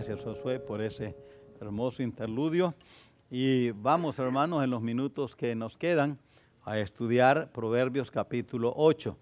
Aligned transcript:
Gracias, 0.00 0.24
Josué, 0.24 0.58
por 0.58 0.80
ese 0.80 1.14
hermoso 1.60 2.02
interludio. 2.02 2.74
Y 3.30 3.70
vamos, 3.72 4.18
hermanos, 4.18 4.64
en 4.64 4.70
los 4.70 4.80
minutos 4.80 5.36
que 5.36 5.54
nos 5.54 5.76
quedan 5.76 6.18
a 6.64 6.78
estudiar 6.78 7.52
Proverbios 7.52 8.10
capítulo 8.10 8.72
8. 8.74 9.14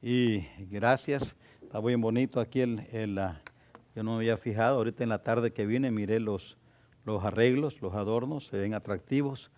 Y 0.00 0.46
gracias, 0.70 1.34
está 1.60 1.80
muy 1.80 1.96
bonito 1.96 2.38
aquí 2.38 2.60
el, 2.60 2.78
el 2.92 3.16
yo 3.96 4.04
no 4.04 4.12
me 4.12 4.16
había 4.18 4.36
fijado, 4.36 4.76
ahorita 4.76 5.02
en 5.02 5.08
la 5.08 5.18
tarde 5.18 5.52
que 5.52 5.66
viene 5.66 5.90
miré 5.90 6.20
los, 6.20 6.56
los 7.04 7.24
arreglos, 7.24 7.82
los 7.82 7.94
adornos, 7.94 8.46
se 8.46 8.56
ven 8.56 8.74
atractivos. 8.74 9.50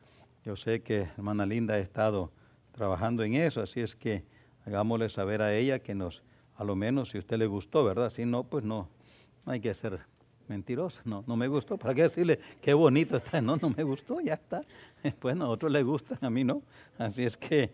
Yo 0.42 0.56
sé 0.56 0.82
que 0.82 1.02
hermana 1.02 1.44
Linda 1.44 1.74
ha 1.74 1.80
estado 1.80 2.32
trabajando 2.70 3.24
en 3.24 3.34
eso, 3.34 3.60
así 3.60 3.82
es 3.82 3.94
que 3.94 4.24
hagámosle 4.64 5.10
saber 5.10 5.42
a 5.42 5.54
ella 5.54 5.80
que 5.80 5.94
nos, 5.94 6.22
a 6.56 6.64
lo 6.64 6.74
menos 6.76 7.10
si 7.10 7.18
a 7.18 7.20
usted 7.20 7.36
le 7.36 7.46
gustó, 7.46 7.84
¿verdad? 7.84 8.08
Si 8.08 8.24
no, 8.24 8.44
pues 8.44 8.64
no, 8.64 8.88
no 9.44 9.52
hay 9.52 9.60
que 9.60 9.74
ser 9.74 10.10
mentirosa. 10.48 11.00
No, 11.04 11.24
no 11.26 11.36
me 11.36 11.48
gustó. 11.48 11.76
¿Para 11.76 11.94
qué 11.94 12.02
decirle 12.02 12.38
qué 12.60 12.74
bonito 12.74 13.16
está? 13.16 13.40
No, 13.40 13.56
no 13.56 13.70
me 13.70 13.82
gustó, 13.82 14.20
ya 14.20 14.34
está. 14.34 14.62
Bueno, 15.20 15.46
a 15.46 15.48
otros 15.48 15.72
les 15.72 15.84
gustan, 15.84 16.18
a 16.20 16.30
mí 16.30 16.44
no. 16.44 16.62
Así 16.98 17.24
es 17.24 17.36
que, 17.36 17.70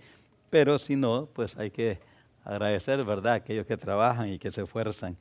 pero 0.50 0.78
si 0.78 0.96
no, 0.96 1.28
pues 1.32 1.58
hay 1.58 1.70
que 1.70 1.98
agradecer, 2.44 3.04
¿verdad?, 3.04 3.34
aquellos 3.34 3.66
que 3.66 3.76
trabajan 3.76 4.30
y 4.30 4.38
que 4.38 4.50
se 4.50 4.62
esfuerzan 4.62 5.16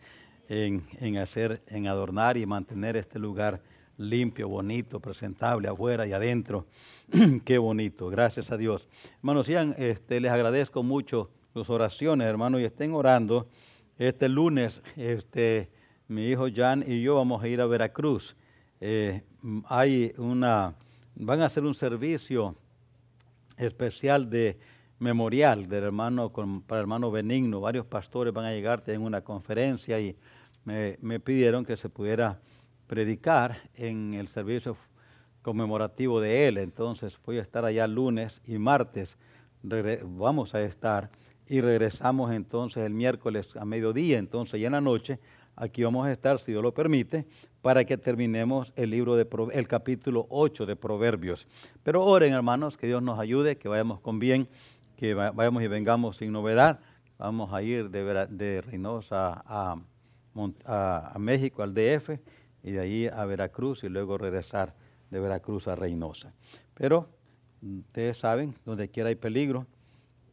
en, 0.47 0.87
en 0.99 1.17
hacer, 1.17 1.61
en 1.67 1.87
adornar 1.87 2.37
y 2.37 2.45
mantener 2.45 2.95
este 2.95 3.19
lugar 3.19 3.61
limpio, 3.97 4.47
bonito, 4.47 4.99
presentable, 4.99 5.67
afuera 5.67 6.07
y 6.07 6.13
adentro. 6.13 6.65
qué 7.45 7.57
bonito, 7.57 8.09
gracias 8.09 8.51
a 8.51 8.57
Dios. 8.57 8.87
Hermanos, 9.17 9.49
este, 9.49 10.19
les 10.19 10.31
agradezco 10.31 10.83
mucho 10.83 11.29
sus 11.53 11.69
oraciones, 11.69 12.27
hermanos, 12.27 12.61
y 12.61 12.65
estén 12.65 12.93
orando. 12.93 13.47
Este 13.97 14.29
lunes, 14.29 14.81
este, 14.95 15.69
mi 16.07 16.27
hijo 16.29 16.47
Jan 16.53 16.83
y 16.87 17.01
yo 17.01 17.15
vamos 17.15 17.43
a 17.43 17.47
ir 17.47 17.61
a 17.61 17.65
Veracruz. 17.65 18.35
Eh, 18.79 19.23
hay 19.65 20.13
una, 20.17 20.75
van 21.15 21.41
a 21.41 21.45
hacer 21.45 21.63
un 21.63 21.73
servicio 21.73 22.55
especial 23.57 24.29
de 24.29 24.57
memorial 24.99 25.67
del 25.67 25.83
hermano 25.83 26.31
para 26.31 26.79
el 26.79 26.83
hermano 26.83 27.11
Benigno. 27.11 27.61
Varios 27.61 27.85
pastores 27.85 28.33
van 28.33 28.45
a 28.45 28.51
llegar, 28.51 28.83
en 28.87 29.01
una 29.01 29.21
conferencia 29.21 29.99
y 29.99 30.15
me, 30.63 30.97
me, 31.01 31.19
pidieron 31.19 31.65
que 31.65 31.75
se 31.75 31.89
pudiera 31.89 32.39
predicar 32.87 33.57
en 33.75 34.13
el 34.13 34.27
servicio 34.27 34.77
conmemorativo 35.41 36.21
de 36.21 36.47
él. 36.47 36.57
Entonces 36.57 37.19
voy 37.25 37.39
a 37.39 37.41
estar 37.41 37.65
allá 37.65 37.85
lunes 37.87 38.41
y 38.45 38.57
martes. 38.57 39.17
Vamos 39.61 40.55
a 40.55 40.61
estar 40.61 41.09
y 41.47 41.61
regresamos 41.61 42.31
entonces 42.33 42.85
el 42.85 42.93
miércoles 42.93 43.55
a 43.55 43.65
mediodía. 43.65 44.19
Entonces 44.19 44.59
ya 44.59 44.67
en 44.67 44.73
la 44.73 44.81
noche 44.81 45.19
Aquí 45.59 45.83
vamos 45.83 46.05
a 46.05 46.11
estar, 46.11 46.39
si 46.39 46.51
Dios 46.51 46.61
lo 46.61 46.71
permite, 46.71 47.25
para 47.63 47.83
que 47.83 47.97
terminemos 47.97 48.71
el 48.75 48.91
libro 48.91 49.15
de 49.15 49.27
el 49.53 49.67
capítulo 49.67 50.27
8 50.29 50.67
de 50.67 50.75
Proverbios. 50.75 51.47
Pero 51.81 52.05
oren, 52.05 52.35
hermanos, 52.35 52.77
que 52.77 52.85
Dios 52.85 53.01
nos 53.01 53.19
ayude, 53.19 53.57
que 53.57 53.67
vayamos 53.67 53.99
con 53.99 54.19
bien, 54.19 54.47
que 54.97 55.15
vayamos 55.15 55.63
y 55.63 55.67
vengamos 55.67 56.17
sin 56.17 56.31
novedad. 56.31 56.79
Vamos 57.17 57.51
a 57.53 57.63
ir 57.63 57.89
de, 57.89 58.27
de 58.29 58.61
Reynosa 58.61 59.41
a, 59.47 59.77
a, 60.65 61.17
México, 61.17 61.63
al 61.63 61.73
DF, 61.73 62.19
y 62.61 62.71
de 62.73 62.79
ahí 62.79 63.07
a 63.07 63.25
Veracruz, 63.25 63.83
y 63.83 63.89
luego 63.89 64.19
regresar 64.19 64.75
de 65.09 65.19
Veracruz 65.19 65.67
a 65.67 65.75
Reynosa. 65.75 66.35
Pero 66.75 67.09
ustedes 67.63 68.17
saben, 68.17 68.53
donde 68.63 68.89
quiera 68.89 69.09
hay 69.09 69.15
peligro, 69.15 69.65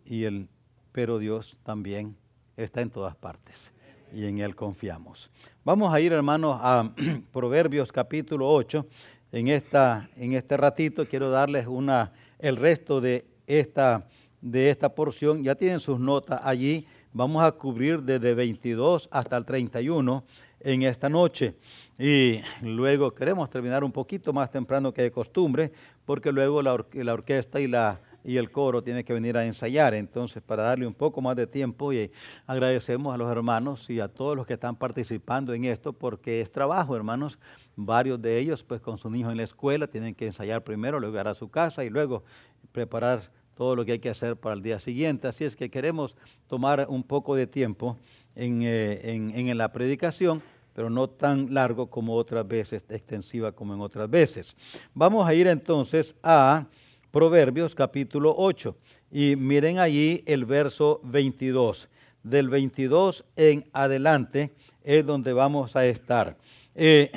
y 0.05 0.25
el, 0.25 0.49
pero 0.93 1.19
Dios 1.19 1.59
también 1.63 2.15
está 2.59 2.83
en 2.83 2.91
todas 2.91 3.17
partes 3.17 3.74
y 4.13 4.25
en 4.27 4.39
Él 4.39 4.55
confiamos. 4.55 5.31
Vamos 5.65 5.93
a 5.95 6.01
ir, 6.01 6.13
hermanos, 6.13 6.59
a 6.61 6.91
Proverbios 7.33 7.93
capítulo 7.93 8.49
8. 8.51 8.87
En, 9.33 9.49
esta, 9.49 10.09
en 10.17 10.33
este 10.35 10.57
ratito 10.57 11.07
quiero 11.07 11.31
darles 11.31 11.67
una, 11.67 12.13
el 12.39 12.57
resto 12.57 13.01
de 13.01 13.25
esta, 13.47 14.07
de 14.41 14.71
esta 14.71 14.95
porción. 14.95 15.43
Ya 15.43 15.55
tienen 15.55 15.81
sus 15.81 15.99
notas 15.99 16.41
allí. 16.45 16.87
Vamos 17.13 17.43
a 17.43 17.53
cubrir 17.53 18.03
desde 18.03 18.35
22 18.35 19.09
hasta 19.11 19.37
el 19.37 19.45
31 19.45 20.25
en 20.61 20.83
esta 20.83 21.09
noche. 21.09 21.55
Y 21.99 22.41
luego 22.63 23.15
queremos 23.15 23.49
terminar 23.51 23.85
un 23.85 23.93
poquito 23.93 24.33
más 24.33 24.51
temprano 24.51 24.93
que 24.93 25.03
de 25.03 25.11
costumbre, 25.11 25.73
porque 26.05 26.33
luego 26.33 26.61
la, 26.63 26.85
la 26.93 27.13
orquesta 27.13 27.61
y 27.61 27.69
la 27.69 28.01
y 28.25 28.39
el 28.39 28.51
coro 28.51 28.83
tiene 28.83 29.05
que 29.05 29.13
venir 29.13 29.37
a 29.37 29.45
ensayar. 29.45 29.95
Entonces, 29.95 30.43
para 30.43 30.63
darle 30.63 30.87
un 30.87 30.95
poco 30.95 31.21
más 31.21 31.37
de 31.37 31.47
tiempo, 31.47 31.93
y 31.93 32.11
agradecemos 32.47 33.15
a 33.15 33.19
los 33.19 33.31
hermanos 33.31 33.89
y 33.91 34.01
a 34.01 34.09
todos 34.09 34.37
los 34.37 34.47
que 34.47 34.55
están 34.55 34.77
participando 34.77 35.53
en 35.53 35.67
esto, 35.67 35.93
porque 35.93 36.41
es 36.41 36.51
trabajo, 36.51 36.97
hermanos. 36.97 37.39
Varios 37.77 38.21
de 38.23 38.39
ellos, 38.39 38.65
pues 38.65 38.81
con 38.81 38.99
sus 38.99 39.15
hijos 39.15 39.31
en 39.31 39.37
la 39.37 39.45
escuela, 39.45 39.87
tienen 39.87 40.15
que 40.15 40.27
ensayar 40.27 40.65
primero, 40.65 40.99
luego 40.99 41.21
ir 41.21 41.29
a 41.29 41.35
su 41.35 41.51
casa 41.51 41.85
y 41.85 41.91
luego 41.91 42.25
preparar 42.73 43.31
todo 43.55 43.77
lo 43.77 43.85
que 43.85 43.93
hay 43.93 43.99
que 43.99 44.11
hacer 44.11 44.37
para 44.37 44.55
el 44.55 44.63
día 44.63 44.79
siguiente. 44.79 45.29
Así 45.29 45.45
es 45.45 45.55
que 45.55 45.71
queremos 45.71 46.17
tomar 46.49 46.87
un 46.89 47.03
poco 47.03 47.37
de 47.37 47.47
tiempo 47.47 47.99
en, 48.35 48.63
eh, 48.63 49.01
en 49.05 49.59
la 49.59 49.71
predicación 49.71 50.43
pero 50.75 50.91
no 50.91 51.09
tan 51.09 51.55
largo 51.55 51.89
como 51.89 52.17
otras 52.17 52.47
veces, 52.47 52.85
extensiva 52.89 53.53
como 53.53 53.75
en 53.75 53.81
otras 53.81 54.11
veces. 54.11 54.57
Vamos 54.93 55.27
a 55.27 55.33
ir 55.33 55.47
entonces 55.47 56.17
a 56.23 56.67
Proverbios 57.15 57.77
capítulo 57.77 58.35
8. 58.37 58.77
Y 59.13 59.37
miren 59.37 59.79
allí 59.79 60.25
el 60.27 60.45
verso 60.45 61.01
22. 61.05 61.89
Del 62.25 62.49
22 62.49 63.25
en 63.37 63.65
adelante 63.73 64.53
es 64.83 65.07
donde 65.07 65.33
vamos 65.33 65.77
a 65.77 65.87
estar. 65.87 66.37
Eh, 66.75 67.13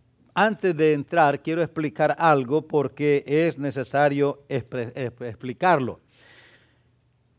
antes 0.34 0.74
de 0.74 0.94
entrar, 0.94 1.42
quiero 1.42 1.62
explicar 1.62 2.16
algo 2.18 2.66
porque 2.66 3.24
es 3.26 3.58
necesario 3.58 4.42
explicarlo. 4.48 6.00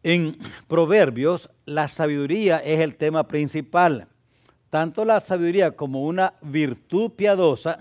En 0.04 0.38
Proverbios, 0.68 1.50
la 1.66 1.88
sabiduría 1.88 2.60
es 2.60 2.80
el 2.80 2.96
tema 2.96 3.28
principal. 3.28 4.08
Tanto 4.70 5.04
la 5.04 5.20
sabiduría 5.20 5.76
como 5.76 6.04
una 6.04 6.36
virtud 6.44 7.14
piadosa, 7.14 7.80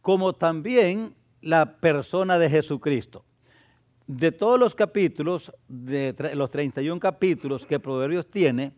como 0.00 0.32
también 0.32 1.14
la 1.42 1.76
persona 1.76 2.38
de 2.38 2.48
Jesucristo 2.48 3.26
de 4.10 4.32
todos 4.32 4.58
los 4.58 4.74
capítulos, 4.74 5.52
de 5.68 6.32
los 6.34 6.50
31 6.50 6.98
capítulos 6.98 7.64
que 7.64 7.78
Proverbios 7.78 8.26
tiene, 8.26 8.72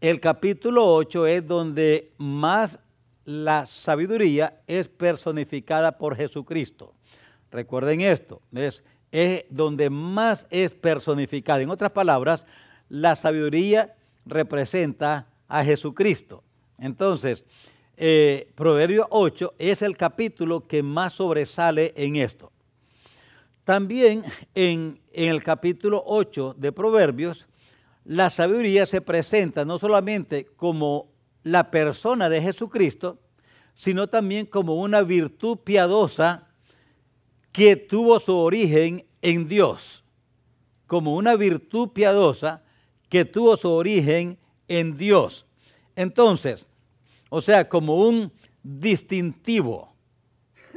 el 0.00 0.18
capítulo 0.20 0.86
8 0.94 1.26
es 1.26 1.46
donde 1.46 2.12
más 2.16 2.78
la 3.26 3.66
sabiduría 3.66 4.62
es 4.66 4.88
personificada 4.88 5.98
por 5.98 6.16
Jesucristo. 6.16 6.94
Recuerden 7.50 8.00
esto, 8.00 8.40
es, 8.54 8.82
donde 9.50 9.90
más 9.90 10.46
es 10.48 10.72
personificada. 10.72 11.60
En 11.60 11.68
otras 11.68 11.90
palabras, 11.90 12.46
la 12.88 13.14
sabiduría 13.16 13.94
representa 14.24 15.26
a 15.46 15.62
Jesucristo. 15.62 16.42
Entonces, 16.78 17.44
eh, 17.98 18.50
Proverbio 18.54 19.06
8 19.10 19.56
es 19.58 19.82
el 19.82 19.94
capítulo 19.98 20.66
que 20.66 20.82
más 20.82 21.12
sobresale 21.12 21.92
en 21.96 22.16
esto. 22.16 22.50
También 23.70 24.24
en, 24.52 25.00
el 25.12 25.44
capítulo 25.44 26.02
8 26.04 26.56
de 26.58 26.72
Proverbios, 26.72 27.46
la 28.04 28.28
sabiduría 28.28 28.84
se 28.84 29.00
presenta 29.00 29.64
no 29.64 29.78
solamente 29.78 30.44
como 30.44 31.12
la 31.44 31.70
persona 31.70 32.28
de 32.28 32.42
Jesucristo, 32.42 33.20
sino 33.74 34.08
también 34.08 34.46
como 34.46 34.74
una 34.74 35.02
virtud 35.02 35.58
piadosa 35.58 36.48
que 37.52 37.76
tuvo 37.76 38.18
su 38.18 38.36
origen 38.36 39.06
en 39.22 39.46
Dios, 39.46 40.02
como 40.88 41.14
una 41.14 41.36
virtud 41.36 41.90
piadosa 41.90 42.64
que 43.08 43.24
tuvo 43.24 43.56
su 43.56 43.70
origen 43.70 44.36
en 44.66 44.96
Dios. 44.96 45.46
Entonces, 45.94 46.66
o 47.28 47.40
sea, 47.40 47.68
como 47.68 48.04
un 48.08 48.32
distintivo 48.64 49.94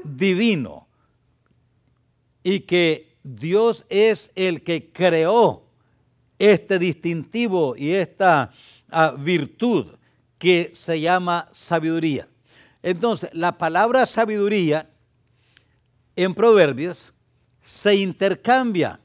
divino, 0.04 0.86
y 2.44 2.62
que 2.62 3.16
Dios 3.24 3.86
es 3.90 4.31
el 4.36 4.63
que 4.63 4.92
creó 4.92 5.63
este 6.38 6.78
distintivo 6.78 7.75
y 7.78 7.92
esta 7.92 8.51
ah, 8.92 9.16
virtud 9.18 9.95
que 10.38 10.72
se 10.74 11.00
llama 11.00 11.50
sabiduría. 11.54 12.28
Entonces, 12.81 13.30
la 13.34 13.57
palabra 13.57 14.06
sabiduría 14.06 14.90
en 16.18 16.34
Proverbios 16.34 17.13
se 17.62 17.95
intercambia, 17.95 19.00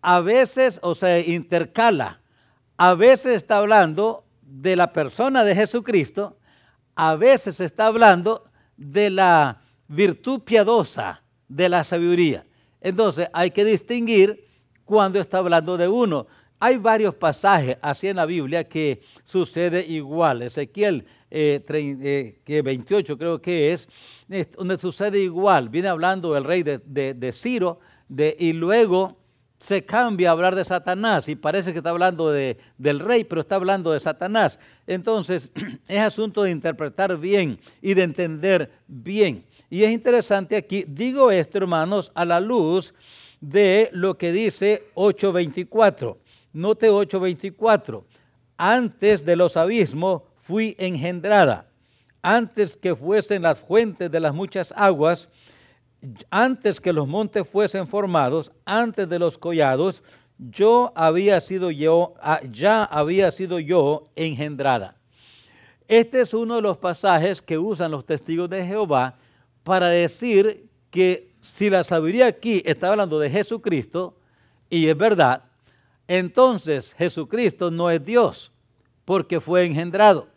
a 0.00 0.20
veces 0.20 0.78
o 0.80 0.94
se 0.94 1.22
intercala, 1.22 2.20
a 2.76 2.94
veces 2.94 3.36
está 3.36 3.58
hablando 3.58 4.24
de 4.42 4.76
la 4.76 4.92
persona 4.92 5.42
de 5.42 5.56
Jesucristo, 5.56 6.38
a 6.94 7.16
veces 7.16 7.60
está 7.60 7.86
hablando 7.86 8.44
de 8.76 9.10
la 9.10 9.60
virtud 9.88 10.40
piadosa 10.42 11.22
de 11.48 11.68
la 11.68 11.82
sabiduría. 11.82 12.46
Entonces 12.86 13.28
hay 13.32 13.50
que 13.50 13.64
distinguir 13.64 14.46
cuando 14.84 15.18
está 15.18 15.38
hablando 15.38 15.76
de 15.76 15.88
uno. 15.88 16.28
hay 16.60 16.76
varios 16.76 17.16
pasajes 17.16 17.76
así 17.82 18.06
en 18.06 18.14
la 18.14 18.26
Biblia 18.26 18.62
que 18.62 19.02
sucede 19.24 19.84
igual. 19.84 20.42
Ezequiel 20.42 21.04
eh, 21.28 21.64
eh, 21.68 22.40
que 22.44 22.62
28 22.62 23.18
creo 23.18 23.42
que 23.42 23.72
es, 23.72 23.88
donde 24.56 24.78
sucede 24.78 25.18
igual. 25.18 25.68
Viene 25.68 25.88
hablando 25.88 26.32
del 26.32 26.44
rey 26.44 26.62
de, 26.62 27.30
Ciro 27.32 27.80
y 28.08 28.52
luego 28.52 29.16
se 29.58 29.84
cambia 29.84 30.28
a 30.28 30.32
hablar 30.32 30.54
de 30.54 30.64
Satanás 30.64 31.28
y 31.28 31.34
parece 31.34 31.72
que 31.72 31.78
está 31.78 31.90
hablando 31.90 32.30
de, 32.30 32.56
del 32.78 33.00
rey, 33.00 33.24
pero 33.24 33.40
está 33.40 33.56
hablando 33.56 33.90
de 33.90 33.98
Satanás. 33.98 34.60
Entonces 34.86 35.50
es 35.88 35.98
asunto 35.98 36.44
de 36.44 36.52
interpretar 36.52 37.18
bien 37.18 37.58
y 37.82 37.94
de 37.94 38.04
entender 38.04 38.70
bien. 38.86 39.44
Y 39.68 39.82
es 39.82 39.90
interesante 39.90 40.56
aquí, 40.56 40.84
digo 40.86 41.30
esto 41.30 41.58
hermanos, 41.58 42.12
a 42.14 42.24
la 42.24 42.40
luz 42.40 42.94
de 43.40 43.90
lo 43.92 44.16
que 44.16 44.32
dice 44.32 44.84
8.24. 44.94 46.16
Note 46.52 46.90
8.24. 46.90 48.04
Antes 48.56 49.24
de 49.24 49.36
los 49.36 49.56
abismos 49.56 50.22
fui 50.36 50.74
engendrada, 50.78 51.68
antes 52.22 52.76
que 52.76 52.94
fuesen 52.94 53.42
las 53.42 53.58
fuentes 53.58 54.10
de 54.10 54.20
las 54.20 54.34
muchas 54.34 54.72
aguas, 54.76 55.28
antes 56.30 56.80
que 56.80 56.92
los 56.92 57.08
montes 57.08 57.46
fuesen 57.48 57.86
formados, 57.86 58.52
antes 58.64 59.08
de 59.08 59.18
los 59.18 59.36
collados, 59.36 60.02
yo 60.38 60.92
había 60.94 61.40
sido 61.40 61.70
yo, 61.70 62.14
ah, 62.20 62.40
ya 62.50 62.84
había 62.84 63.30
sido 63.32 63.58
yo 63.58 64.08
engendrada. 64.14 64.96
Este 65.88 66.20
es 66.20 66.34
uno 66.34 66.56
de 66.56 66.62
los 66.62 66.78
pasajes 66.78 67.40
que 67.40 67.58
usan 67.58 67.90
los 67.90 68.04
testigos 68.04 68.50
de 68.50 68.64
Jehová 68.66 69.16
para 69.66 69.88
decir 69.88 70.68
que 70.92 71.32
si 71.40 71.68
la 71.68 71.82
sabiduría 71.82 72.28
aquí 72.28 72.62
está 72.64 72.86
hablando 72.86 73.18
de 73.18 73.28
Jesucristo, 73.28 74.16
y 74.70 74.86
es 74.86 74.96
verdad, 74.96 75.42
entonces 76.06 76.94
Jesucristo 76.96 77.72
no 77.72 77.90
es 77.90 78.04
Dios, 78.04 78.52
porque 79.04 79.40
fue 79.40 79.64
engendrado. 79.66 80.28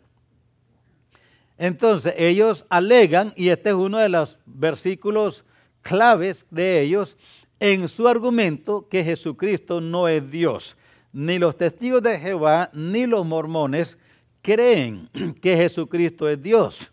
Entonces 1.56 2.12
ellos 2.18 2.66
alegan, 2.68 3.32
y 3.36 3.50
este 3.50 3.68
es 3.68 3.76
uno 3.76 3.98
de 3.98 4.08
los 4.08 4.40
versículos 4.46 5.44
claves 5.82 6.44
de 6.50 6.80
ellos, 6.80 7.16
en 7.60 7.86
su 7.86 8.08
argumento 8.08 8.88
que 8.88 9.04
Jesucristo 9.04 9.80
no 9.80 10.08
es 10.08 10.28
Dios. 10.28 10.76
Ni 11.12 11.38
los 11.38 11.56
testigos 11.56 12.02
de 12.02 12.18
Jehová 12.18 12.68
ni 12.72 13.06
los 13.06 13.24
mormones 13.24 13.96
creen 14.42 15.08
que 15.40 15.56
Jesucristo 15.56 16.28
es 16.28 16.42
Dios. 16.42 16.90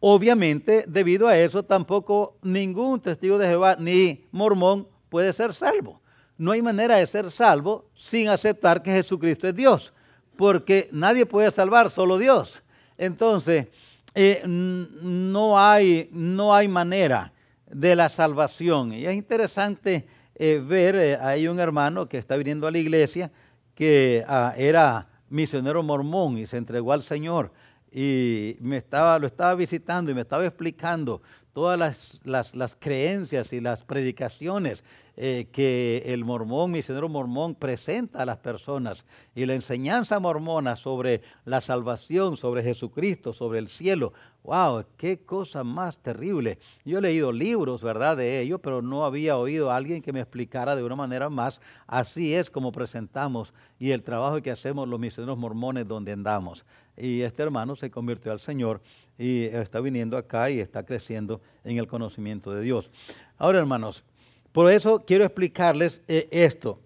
Obviamente, 0.00 0.84
debido 0.86 1.26
a 1.26 1.36
eso, 1.36 1.64
tampoco 1.64 2.36
ningún 2.42 3.00
testigo 3.00 3.36
de 3.38 3.48
Jehová 3.48 3.76
ni 3.78 4.24
mormón 4.30 4.86
puede 5.08 5.32
ser 5.32 5.52
salvo. 5.52 6.00
No 6.36 6.52
hay 6.52 6.62
manera 6.62 6.96
de 6.96 7.06
ser 7.06 7.30
salvo 7.32 7.86
sin 7.94 8.28
aceptar 8.28 8.82
que 8.82 8.92
Jesucristo 8.92 9.48
es 9.48 9.56
Dios, 9.56 9.92
porque 10.36 10.88
nadie 10.92 11.26
puede 11.26 11.50
salvar, 11.50 11.90
solo 11.90 12.16
Dios. 12.16 12.62
Entonces, 12.96 13.66
eh, 14.14 14.42
no, 14.46 15.58
hay, 15.58 16.08
no 16.12 16.54
hay 16.54 16.68
manera 16.68 17.32
de 17.66 17.96
la 17.96 18.08
salvación. 18.08 18.92
Y 18.92 19.04
es 19.04 19.14
interesante 19.16 20.06
eh, 20.36 20.62
ver, 20.64 20.94
eh, 20.94 21.18
hay 21.20 21.48
un 21.48 21.58
hermano 21.58 22.08
que 22.08 22.18
está 22.18 22.36
viniendo 22.36 22.68
a 22.68 22.70
la 22.70 22.78
iglesia 22.78 23.32
que 23.74 24.24
ah, 24.28 24.54
era 24.56 25.08
misionero 25.28 25.82
mormón 25.82 26.38
y 26.38 26.46
se 26.46 26.56
entregó 26.56 26.92
al 26.92 27.02
Señor 27.02 27.52
y 27.92 28.56
me 28.60 28.76
estaba, 28.76 29.18
lo 29.18 29.26
estaba 29.26 29.54
visitando 29.54 30.10
y 30.10 30.14
me 30.14 30.22
estaba 30.22 30.44
explicando 30.44 31.22
todas 31.52 32.20
las, 32.22 32.76
creencias 32.76 33.52
y 33.52 33.60
las 33.60 33.82
predicaciones 33.82 34.84
eh, 35.16 35.48
que 35.50 36.04
el 36.06 36.24
mormón, 36.24 36.70
misionero 36.70 37.08
mormón, 37.08 37.56
presenta 37.56 38.22
a 38.22 38.26
las 38.26 38.36
personas 38.36 39.04
y 39.34 39.44
la 39.44 39.54
enseñanza 39.54 40.20
mormona 40.20 40.76
sobre 40.76 41.22
la 41.44 41.60
salvación, 41.60 42.36
sobre 42.36 42.62
Jesucristo, 42.62 43.32
sobre 43.32 43.58
el 43.58 43.68
cielo. 43.68 44.12
¡Wow! 44.48 44.86
¡Qué 44.96 45.18
cosa 45.18 45.62
más 45.62 45.98
terrible! 45.98 46.58
Yo 46.82 47.00
he 47.00 47.02
leído 47.02 47.30
libros, 47.32 47.82
¿verdad?, 47.82 48.16
de 48.16 48.40
ello, 48.40 48.58
pero 48.58 48.80
no 48.80 49.04
había 49.04 49.36
oído 49.36 49.70
a 49.70 49.76
alguien 49.76 50.00
que 50.00 50.10
me 50.10 50.20
explicara 50.20 50.74
de 50.74 50.82
una 50.82 50.96
manera 50.96 51.28
más. 51.28 51.60
Así 51.86 52.34
es 52.34 52.48
como 52.48 52.72
presentamos 52.72 53.52
y 53.78 53.90
el 53.90 54.02
trabajo 54.02 54.40
que 54.40 54.50
hacemos 54.50 54.88
los 54.88 54.98
misioneros 54.98 55.36
mormones 55.36 55.86
donde 55.86 56.12
andamos 56.12 56.64
y 56.96 57.20
este 57.20 57.42
hermano 57.42 57.76
se 57.76 57.90
convirtió 57.90 58.32
al 58.32 58.40
Señor 58.40 58.80
y 59.18 59.44
está 59.44 59.80
viniendo 59.80 60.16
acá 60.16 60.50
y 60.50 60.60
está 60.60 60.82
creciendo 60.82 61.42
en 61.62 61.76
el 61.76 61.86
conocimiento 61.86 62.50
de 62.50 62.62
Dios. 62.62 62.90
Ahora, 63.36 63.58
hermanos, 63.58 64.02
por 64.50 64.72
eso 64.72 65.04
quiero 65.06 65.24
explicarles 65.24 66.00
eh, 66.08 66.26
esto. 66.30 66.80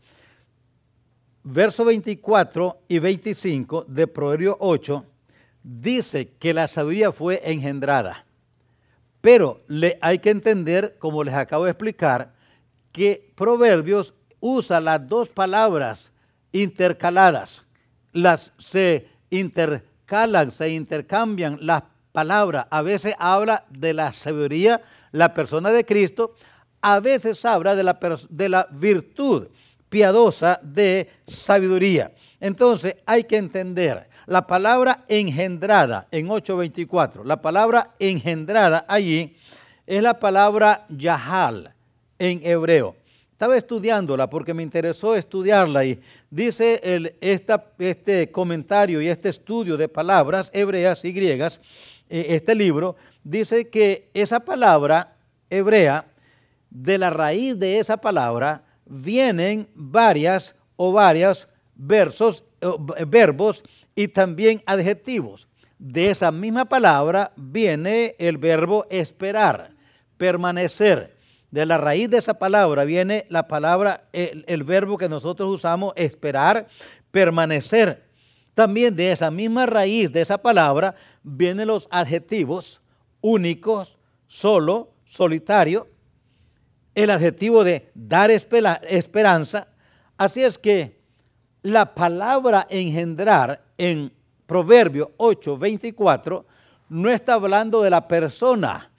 Verso 1.45 1.85
24 1.85 2.79
y 2.89 2.99
25 2.99 3.85
de 3.87 4.09
Proverbio 4.09 4.57
8 4.59 5.07
dice 5.63 6.33
que 6.39 6.55
la 6.55 6.67
sabiduría 6.67 7.13
fue 7.13 7.41
engendrada. 7.45 8.25
Pero 9.21 9.63
le, 9.69 9.99
hay 10.01 10.19
que 10.19 10.31
entender, 10.31 10.97
como 10.99 11.23
les 11.23 11.35
acabo 11.35 11.65
de 11.65 11.71
explicar, 11.71 12.35
que 12.91 13.33
Proverbios 13.37 14.15
usa 14.41 14.81
las 14.81 15.07
dos 15.07 15.31
palabras 15.31 16.11
intercaladas. 16.53 17.65
Las 18.13 18.53
se 18.59 19.09
inter 19.31 19.85
se 20.51 20.69
intercambian 20.69 21.59
las 21.63 21.85
palabras. 22.13 22.67
A 22.71 22.83
veces 22.83 23.15
habla 23.19 23.65
de 23.71 23.95
la 23.95 24.13
sabiduría, 24.13 24.83
la 25.11 25.33
persona 25.33 25.71
de 25.71 25.87
Cristo, 25.87 26.35
a 26.83 27.01
veces 27.01 27.43
habla 27.45 27.75
de 27.75 27.83
la, 27.83 27.99
de 28.29 28.49
la 28.49 28.69
virtud 28.71 29.49
piadosa 29.89 30.61
de 30.63 31.09
sabiduría. 31.27 32.13
Entonces 32.41 32.97
hay 33.07 33.25
que 33.25 33.39
entender 33.39 34.09
la 34.27 34.47
palabra 34.47 35.05
engendrada 35.09 36.07
en 36.11 36.29
8.24. 36.29 37.25
La 37.25 37.43
palabra 37.43 37.91
engendrada 37.99 38.85
allí 38.89 39.37
es 39.87 40.03
la 40.03 40.19
palabra 40.19 40.87
yahal 40.89 41.75
en 42.19 42.41
hebreo 42.45 42.97
estaba 43.43 43.57
estudiándola 43.57 44.31
porque 44.31 44.55
me 44.55 44.63
interesó 44.63 45.17
estudiarla 45.17 45.85
y 45.85 45.99
dice 46.31 46.81
este 47.81 48.31
comentario 48.31 49.03
y 49.03 49.09
este 49.09 49.31
estudio 49.31 49.77
de 49.77 49.89
palabras 49.89 50.49
hebreas 50.55 51.05
y 51.05 51.13
griegas, 51.13 51.61
eh, 52.09 52.27
este 52.29 52.55
libro, 52.55 52.95
dice 53.25 53.69
que 53.69 54.09
esa 54.15 54.39
palabra 54.39 55.17
hebrea, 55.51 56.07
de 56.71 56.97
la 56.99 57.11
raíz 57.11 57.59
de 57.59 57.81
esa 57.81 57.97
palabra, 57.97 58.63
vienen 58.87 59.67
varias 59.75 60.55
o 60.77 60.93
varios 60.93 61.49
versos, 61.75 62.45
verbos 63.09 63.65
y 63.95 64.09
también 64.09 64.63
adjetivos. 64.67 65.49
De 65.79 66.11
esa 66.11 66.31
misma 66.31 66.65
palabra 66.65 67.33
viene 67.37 68.15
el 68.19 68.39
verbo 68.39 68.87
esperar, 68.89 69.73
permanecer 70.17 71.17
de 71.53 71.67
la 71.67 71.77
raíz 71.77 72.09
de 72.09 72.17
esa 72.17 72.35
palabra 72.35 72.85
viene 72.85 73.27
la 73.29 73.47
palabra, 73.47 74.09
el, 74.13 74.65
verbo 74.65 74.97
que 74.97 75.09
nosotros 75.09 75.51
usamos, 75.51 75.93
esperar, 75.97 76.67
permanecer. 77.11 78.09
También 78.55 78.97
de 78.97 79.13
esa 79.13 79.31
misma 79.31 79.67
raíz 79.67 80.11
de 80.11 80.23
esa 80.23 80.39
palabra 80.39 80.95
vienen 81.23 81.69
los 81.69 81.89
adjetivos 81.91 82.81
únicos, 83.21 83.99
solo, 84.27 84.95
solitario, 85.05 85.89
el 86.95 87.11
adjetivo 87.11 87.65
de 87.65 87.91
dar 87.95 88.31
esperanza. 88.31 89.69
Así 90.17 90.43
es 90.43 90.59
que 90.59 91.03
la 91.61 91.95
palabra 91.95 92.67
engendrar 92.71 93.63
en 93.83 94.13
Proverbio 94.47 95.11
8, 95.17 95.59
24 95.59 96.47
no 96.91 97.11
está 97.11 97.35
hablando 97.35 97.83
de 97.83 97.91
la 97.91 98.07
persona, 98.07 98.93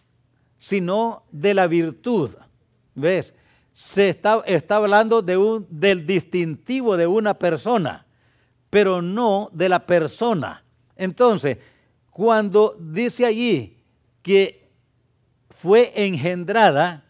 sino 0.58 1.24
de 1.32 1.54
la 1.54 1.68
virtud. 1.68 2.32
¿Ves? 2.94 3.34
Se 3.72 4.10
está, 4.10 4.44
está 4.46 4.76
hablando 4.76 5.22
del 5.22 6.06
distintivo 6.06 6.98
de 6.98 7.08
una 7.08 7.34
persona, 7.34 8.06
pero 8.70 9.02
no 9.02 9.50
de 9.54 9.70
la 9.70 9.86
persona. 9.86 10.66
Entonces, 10.98 11.60
cuando 12.10 12.76
dice 12.78 13.26
allí 13.26 13.78
que 14.22 14.70
fue 15.50 15.94
engendrada, 15.96 17.06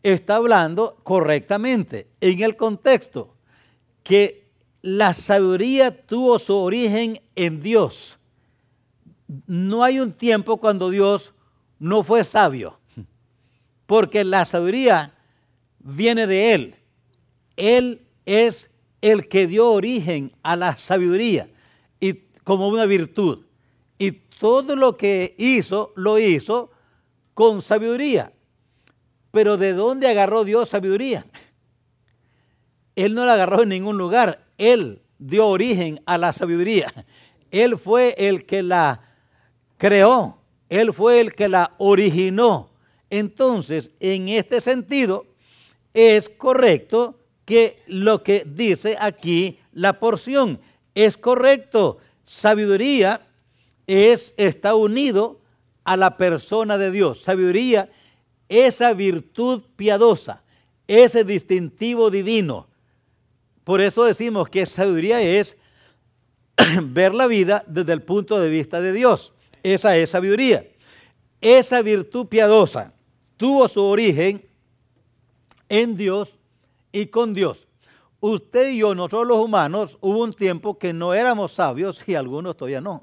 está 0.00 0.36
hablando 0.36 1.00
correctamente 1.02 2.06
en 2.20 2.40
el 2.42 2.56
contexto 2.56 3.34
que 4.04 4.45
la 4.86 5.14
sabiduría 5.14 6.06
tuvo 6.06 6.38
su 6.38 6.54
origen 6.54 7.20
en 7.34 7.60
Dios. 7.60 8.20
No 9.48 9.82
hay 9.82 9.98
un 9.98 10.12
tiempo 10.12 10.58
cuando 10.58 10.90
Dios 10.90 11.34
no 11.80 12.04
fue 12.04 12.22
sabio, 12.22 12.78
porque 13.86 14.22
la 14.22 14.44
sabiduría 14.44 15.12
viene 15.80 16.28
de 16.28 16.54
Él. 16.54 16.76
Él 17.56 18.06
es 18.26 18.70
el 19.00 19.26
que 19.26 19.48
dio 19.48 19.72
origen 19.72 20.30
a 20.44 20.54
la 20.54 20.76
sabiduría 20.76 21.50
y 21.98 22.14
como 22.44 22.68
una 22.68 22.86
virtud. 22.86 23.44
Y 23.98 24.12
todo 24.12 24.76
lo 24.76 24.96
que 24.96 25.34
hizo, 25.36 25.92
lo 25.96 26.20
hizo 26.20 26.70
con 27.34 27.60
sabiduría. 27.60 28.32
Pero 29.32 29.56
¿de 29.56 29.72
dónde 29.72 30.06
agarró 30.06 30.44
Dios 30.44 30.68
sabiduría? 30.68 31.26
Él 32.94 33.14
no 33.16 33.24
la 33.26 33.34
agarró 33.34 33.64
en 33.64 33.70
ningún 33.70 33.98
lugar. 33.98 34.45
Él 34.58 35.02
dio 35.18 35.46
origen 35.46 36.00
a 36.06 36.18
la 36.18 36.32
sabiduría. 36.32 36.92
Él 37.50 37.78
fue 37.78 38.14
el 38.18 38.44
que 38.44 38.62
la 38.62 39.00
creó, 39.78 40.38
Él 40.68 40.92
fue 40.92 41.20
el 41.20 41.34
que 41.34 41.48
la 41.48 41.74
originó. 41.78 42.70
Entonces, 43.08 43.92
en 44.00 44.28
este 44.28 44.60
sentido, 44.60 45.26
es 45.94 46.28
correcto 46.28 47.20
que 47.44 47.82
lo 47.86 48.22
que 48.22 48.44
dice 48.44 48.96
aquí 49.00 49.58
la 49.72 49.98
porción 50.00 50.60
es 50.94 51.16
correcto. 51.16 51.98
Sabiduría 52.24 53.26
es, 53.86 54.34
está 54.36 54.74
unido 54.74 55.40
a 55.84 55.96
la 55.96 56.16
persona 56.16 56.76
de 56.76 56.90
Dios. 56.90 57.22
Sabiduría, 57.22 57.90
esa 58.48 58.92
virtud 58.92 59.62
piadosa, 59.76 60.42
ese 60.88 61.22
distintivo 61.22 62.10
divino. 62.10 62.66
Por 63.66 63.80
eso 63.80 64.04
decimos 64.04 64.48
que 64.48 64.64
sabiduría 64.64 65.20
es 65.20 65.56
ver 66.84 67.12
la 67.12 67.26
vida 67.26 67.64
desde 67.66 67.94
el 67.94 68.00
punto 68.00 68.38
de 68.38 68.48
vista 68.48 68.80
de 68.80 68.92
Dios. 68.92 69.32
Esa 69.60 69.96
es 69.96 70.10
sabiduría. 70.10 70.68
Esa 71.40 71.82
virtud 71.82 72.28
piadosa 72.28 72.92
tuvo 73.36 73.66
su 73.66 73.82
origen 73.82 74.48
en 75.68 75.96
Dios 75.96 76.38
y 76.92 77.06
con 77.06 77.34
Dios. 77.34 77.66
Usted 78.20 78.68
y 78.68 78.78
yo, 78.78 78.94
nosotros 78.94 79.26
los 79.26 79.38
humanos, 79.38 79.98
hubo 80.00 80.22
un 80.22 80.32
tiempo 80.32 80.78
que 80.78 80.92
no 80.92 81.12
éramos 81.12 81.50
sabios 81.50 82.08
y 82.08 82.14
algunos 82.14 82.56
todavía 82.56 82.80
no. 82.80 83.02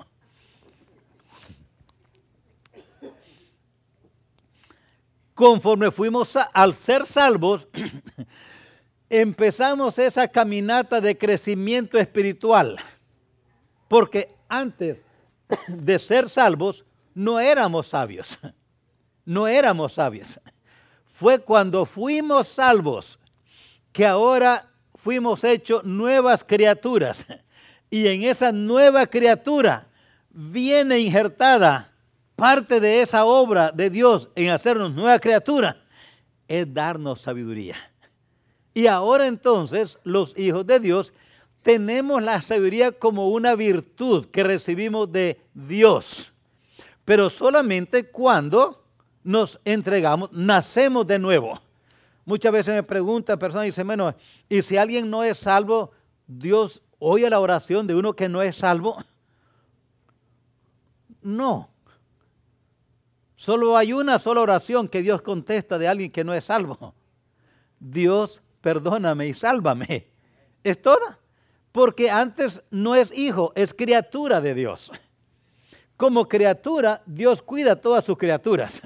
Conforme 5.34 5.91
fuimos 5.91 6.38
al 6.38 6.74
ser 6.74 7.05
salvos, 7.05 7.67
empezamos 9.22 10.00
esa 10.00 10.27
caminata 10.27 11.00
de 11.00 11.15
crecimiento 11.15 12.00
espiritual. 12.00 12.77
Porque 13.88 14.36
antes 14.50 15.03
de 15.67 16.00
ser 16.00 16.32
salvos, 16.32 16.84
no 17.13 17.39
éramos 17.39 17.88
sabios. 17.88 18.39
No 19.25 19.48
éramos 19.48 19.93
sabios. 19.93 20.38
Fue 21.05 21.39
cuando 21.39 21.86
fuimos 21.86 22.48
salvos 22.48 23.17
que 23.93 24.05
ahora 24.05 24.70
fuimos 24.96 25.43
hechos 25.43 25.86
nuevas 25.86 26.43
criaturas. 26.43 27.25
Y 27.89 28.08
en 28.08 28.24
esa 28.24 28.51
nueva 28.51 29.05
criatura 29.05 29.88
viene 30.32 31.00
injertada 31.00 31.93
parte 32.36 32.79
de 32.79 33.01
esa 33.01 33.24
obra 33.24 33.72
de 33.72 33.91
Dios 33.91 34.29
en 34.36 34.50
hacernos 34.50 34.91
nueva 34.91 35.20
criatura, 35.20 35.77
es 36.48 36.74
darnos 36.74 37.22
sabiduría. 37.22 37.93
Y 38.74 38.88
ahora 38.88 39.27
entonces 39.27 40.00
los 40.03 40.38
hijos 40.38 40.65
de 40.65 40.80
Dios 40.80 41.13
tenemos 41.62 42.22
la 42.22 42.42
sabiduría 42.42 42.92
como 42.92 43.30
una 43.30 43.56
virtud 43.56 44.25
que 44.27 44.44
recibimos 44.44 45.12
de 45.12 45.39
Dios, 45.53 46.32
pero 47.06 47.30
solamente 47.30 48.10
cuando 48.10 48.84
nos 49.24 49.60
entregamos, 49.63 50.32
nacemos 50.34 51.08
de 51.08 51.20
nuevo. 51.20 51.62
Muchas 52.25 52.51
veces 52.51 52.74
me 52.74 52.84
preguntan 52.84 53.39
personas 53.39 53.65
y 53.65 53.70
dicen, 53.70 53.88
bueno, 53.88 54.13
¿y 54.50 54.62
si 54.62 54.77
alguien 54.77 55.10
no 55.10 55.24
es 55.24 55.38
salvo, 55.38 55.92
Dios 56.27 56.82
oye 57.00 57.30
la 57.30 57.39
oración 57.39 57.88
de 57.88 57.96
uno 57.96 58.15
que 58.15 58.30
no 58.30 58.42
es 58.42 58.56
salvo? 58.56 59.03
No. 61.22 61.70
Solo 63.36 63.75
hay 63.75 63.92
una 63.92 64.20
sola 64.20 64.42
oración 64.42 64.88
que 64.88 65.01
Dios 65.01 65.22
contesta 65.22 65.77
de 65.77 65.88
alguien 65.88 66.12
que 66.12 66.24
no 66.24 66.34
es 66.34 66.46
salvo. 66.46 66.94
Dios, 67.80 68.42
perdóname 68.63 69.27
y 69.27 69.34
sálvame. 69.34 70.08
Es 70.63 70.82
toda. 70.82 71.20
Porque 71.74 72.10
antes 72.10 72.63
no 72.72 72.96
es 72.96 73.12
hijo, 73.12 73.51
es 73.55 73.74
criatura 73.74 74.39
de 74.39 74.53
Dios. 74.53 74.89
Como 75.98 76.27
criatura, 76.27 77.03
Dios 77.05 77.41
cuida 77.41 77.74
a 77.74 77.82
todas 77.82 78.05
sus 78.05 78.17
criaturas. 78.17 78.82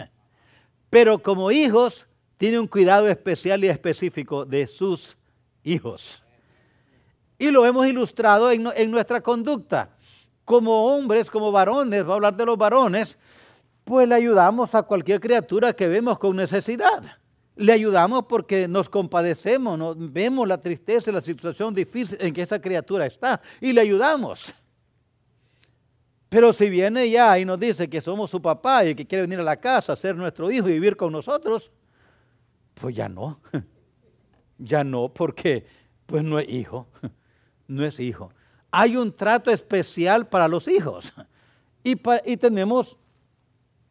Pero 0.90 1.22
como 1.22 1.52
hijos, 1.52 2.08
tiene 2.38 2.60
un 2.60 2.68
cuidado 2.68 3.08
especial 3.08 3.64
y 3.64 3.68
específico 3.68 4.46
de 4.46 4.66
sus 4.66 5.16
hijos. 5.64 6.24
Y 7.38 7.52
lo 7.52 7.64
hemos 7.66 7.86
ilustrado 7.86 8.50
en, 8.50 8.68
en 8.76 8.90
nuestra 8.90 9.22
conducta. 9.22 9.92
Como 10.44 10.96
hombres, 10.96 11.30
como 11.30 11.52
varones, 11.52 12.04
va 12.04 12.14
a 12.14 12.16
hablar 12.16 12.36
de 12.36 12.46
los 12.46 12.58
varones, 12.58 13.18
pues 13.84 14.08
le 14.08 14.16
ayudamos 14.16 14.74
a 14.74 14.84
cualquier 14.84 15.20
criatura 15.20 15.74
que 15.74 15.88
vemos 15.88 16.18
con 16.18 16.36
necesidad. 16.36 17.04
Le 17.58 17.74
ayudamos 17.74 18.26
porque 18.26 18.68
nos 18.68 18.88
compadecemos, 18.88 19.96
vemos 20.12 20.48
la 20.48 20.60
tristeza 20.60 21.12
la 21.12 21.22
situación 21.22 21.74
difícil 21.74 22.18
en 22.22 22.34
que 22.34 22.44
esa 22.44 22.62
criatura 22.62 23.06
está 23.06 23.42
y 23.60 23.74
le 23.74 23.82
ayudamos. 23.82 24.54
Pero 26.30 26.52
si 26.52 26.70
viene 26.70 27.10
ya 27.10 27.40
y 27.40 27.46
nos 27.46 27.60
dice 27.60 27.90
que 27.90 28.02
somos 28.02 28.30
su 28.30 28.42
papá 28.42 28.86
y 28.86 28.94
que 28.94 29.06
quiere 29.08 29.24
venir 29.24 29.40
a 29.40 29.44
la 29.44 29.58
casa, 29.58 29.96
ser 29.96 30.16
nuestro 30.16 30.52
hijo 30.52 30.68
y 30.68 30.74
vivir 30.74 30.96
con 30.96 31.12
nosotros, 31.12 31.72
pues 32.76 32.96
ya 32.96 33.10
no. 33.10 33.40
Ya 34.60 34.84
no, 34.84 35.10
porque 35.10 35.68
pues 36.08 36.24
no 36.24 36.40
es 36.40 36.50
hijo. 36.50 36.88
No 37.70 37.84
es 37.84 38.00
hijo. 38.00 38.32
Hay 38.72 38.96
un 38.96 39.14
trato 39.14 39.52
especial 39.52 40.30
para 40.30 40.48
los 40.48 40.70
hijos. 40.70 41.14
Y 41.84 41.98
tenemos 42.38 42.98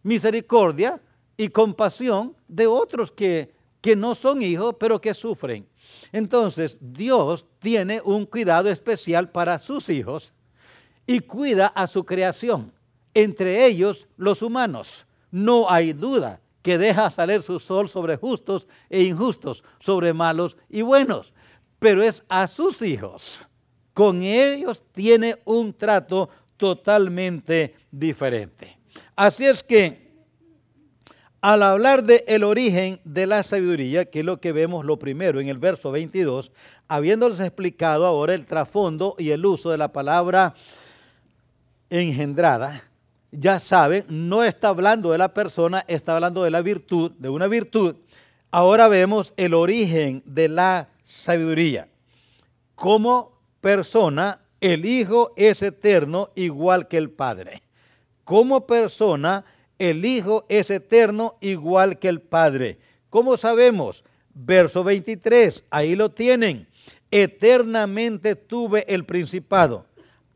misericordia 0.03 0.99
y 1.37 1.51
compasión 1.51 2.35
de 2.49 2.67
otros 2.67 3.13
que, 3.13 3.56
que 3.87 3.95
no 3.95 4.17
son 4.17 4.43
hijos, 4.43 4.75
pero 4.81 5.01
que 5.01 5.15
sufren. 5.15 5.65
Entonces, 6.11 6.77
Dios 6.81 7.47
tiene 7.61 8.01
un 8.05 8.27
cuidado 8.27 8.69
especial 8.69 9.31
para 9.31 9.61
sus 9.61 9.89
hijos 9.91 10.33
y 11.07 11.21
cuida 11.21 11.69
a 11.69 11.87
su 11.87 12.05
creación, 12.05 12.73
entre 13.15 13.65
ellos 13.65 14.09
los 14.17 14.43
humanos. 14.43 15.07
No 15.31 15.71
hay 15.71 15.93
duda 15.93 16.41
que 16.63 16.79
deja 16.79 17.09
salir 17.13 17.43
su 17.43 17.61
sol 17.61 17.89
sobre 17.89 18.17
justos 18.17 18.67
e 18.91 19.05
injustos, 19.05 19.63
sobre 19.79 20.13
malos 20.13 20.57
y 20.69 20.83
buenos, 20.83 21.33
pero 21.79 22.03
es 22.03 22.25
a 22.29 22.49
sus 22.49 22.83
hijos. 22.83 23.41
Con 23.95 24.25
ellos 24.25 24.83
tiene 24.91 25.41
un 25.45 25.73
trato 25.73 26.29
totalmente 26.57 27.77
diferente. 27.93 28.81
Así 29.15 29.47
es 29.47 29.63
que 29.63 30.06
al 31.47 31.63
hablar 31.63 32.03
del 32.03 32.25
el 32.27 32.43
origen 32.43 32.99
de 33.05 33.25
la 33.25 33.45
sabiduría, 33.45 34.07
que 34.07 34.19
es 34.19 34.25
lo 34.25 34.41
que 34.41 34.51
vemos 34.51 34.85
lo 34.85 34.99
primero 34.99 35.41
en 35.41 35.47
el 35.47 35.59
verso 35.59 35.93
22, 35.93 36.51
habiéndoles 36.89 37.39
explicado 37.39 38.05
ahora 38.05 38.35
el 38.35 38.45
trasfondo 38.45 39.15
y 39.17 39.31
el 39.31 39.47
uso 39.47 39.71
de 39.71 39.79
la 39.79 39.93
palabra 39.93 40.57
engendrada, 41.89 42.83
ya 43.31 43.61
saben, 43.61 44.07
no 44.09 44.43
está 44.43 44.71
hablando 44.71 45.13
de 45.13 45.19
la 45.19 45.35
persona, 45.35 45.85
está 45.87 46.17
hablando 46.17 46.43
de 46.43 46.51
la 46.51 46.63
virtud, 46.63 47.13
de 47.13 47.29
una 47.29 47.47
virtud. 47.47 47.95
Ahora 48.51 48.89
vemos 48.89 49.33
el 49.37 49.55
origen 49.55 50.25
de 50.27 50.49
la 50.49 50.89
sabiduría. 51.05 51.87
Como 52.75 53.39
persona, 53.61 54.41
el 54.61 54.85
Hijo 54.85 55.33
es 55.37 55.63
eterno 55.63 56.31
igual 56.35 56.89
que 56.89 56.97
el 56.97 57.11
Padre 57.11 57.63
como 58.27 58.67
persona, 58.67 59.45
el 59.79 60.05
Hijo 60.05 60.47
es 60.49 60.71
eterno 60.71 61.37
igual 61.41 61.99
que 61.99 62.09
el 62.09 62.21
Padre. 62.21 62.79
¿Cómo 63.11 63.37
sabemos? 63.37 64.05
Verso 64.35 64.85
23, 64.85 65.65
ahí 65.71 65.95
lo 65.95 66.11
tienen. 66.11 66.69
Eternamente 67.11 68.35
tuve 68.35 68.85
el 68.93 69.05
principado 69.05 69.87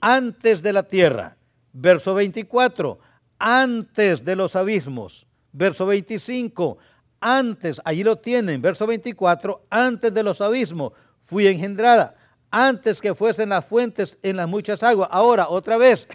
antes 0.00 0.62
de 0.62 0.72
la 0.72 0.82
tierra. 0.82 1.36
Verso 1.72 2.14
24, 2.14 2.98
antes 3.38 4.24
de 4.24 4.36
los 4.36 4.56
abismos. 4.56 5.26
Verso 5.52 5.86
25, 5.86 6.78
antes, 7.20 7.80
allí 7.84 8.02
lo 8.02 8.16
tienen. 8.16 8.62
Verso 8.62 8.86
24, 8.86 9.66
antes 9.68 10.12
de 10.12 10.22
los 10.22 10.40
abismos 10.40 10.92
fui 11.24 11.46
engendrada. 11.46 12.16
Antes 12.50 13.00
que 13.00 13.14
fuesen 13.14 13.50
las 13.50 13.64
fuentes 13.64 14.18
en 14.22 14.36
las 14.36 14.48
muchas 14.48 14.82
aguas. 14.82 15.08
Ahora, 15.12 15.48
otra 15.48 15.76
vez, 15.76 16.08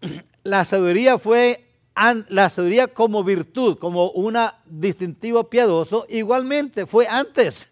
la 0.44 0.64
sabiduría 0.64 1.18
fue 1.18 1.63
la 2.28 2.50
sabiduría 2.50 2.88
como 2.88 3.22
virtud, 3.22 3.78
como 3.78 4.10
un 4.10 4.36
distintivo 4.66 5.44
piadoso, 5.44 6.06
igualmente 6.08 6.86
fue 6.86 7.06
antes. 7.06 7.68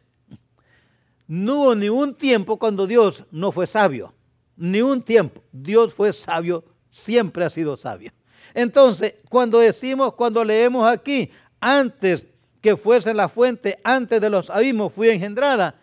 No 1.26 1.62
hubo 1.62 1.74
ni 1.74 1.88
un 1.88 2.14
tiempo 2.14 2.58
cuando 2.58 2.86
Dios 2.86 3.24
no 3.30 3.52
fue 3.52 3.66
sabio. 3.66 4.12
Ni 4.56 4.82
un 4.82 5.02
tiempo. 5.02 5.42
Dios 5.50 5.94
fue 5.94 6.12
sabio, 6.12 6.64
siempre 6.90 7.44
ha 7.44 7.50
sido 7.50 7.76
sabio. 7.76 8.12
Entonces, 8.54 9.14
cuando 9.28 9.58
decimos, 9.58 10.14
cuando 10.14 10.44
leemos 10.44 10.86
aquí, 10.86 11.30
antes 11.60 12.28
que 12.60 12.76
fuese 12.76 13.14
la 13.14 13.28
fuente, 13.28 13.78
antes 13.82 14.20
de 14.20 14.30
los 14.30 14.50
abismos 14.50 14.92
fui 14.92 15.08
engendrada, 15.08 15.74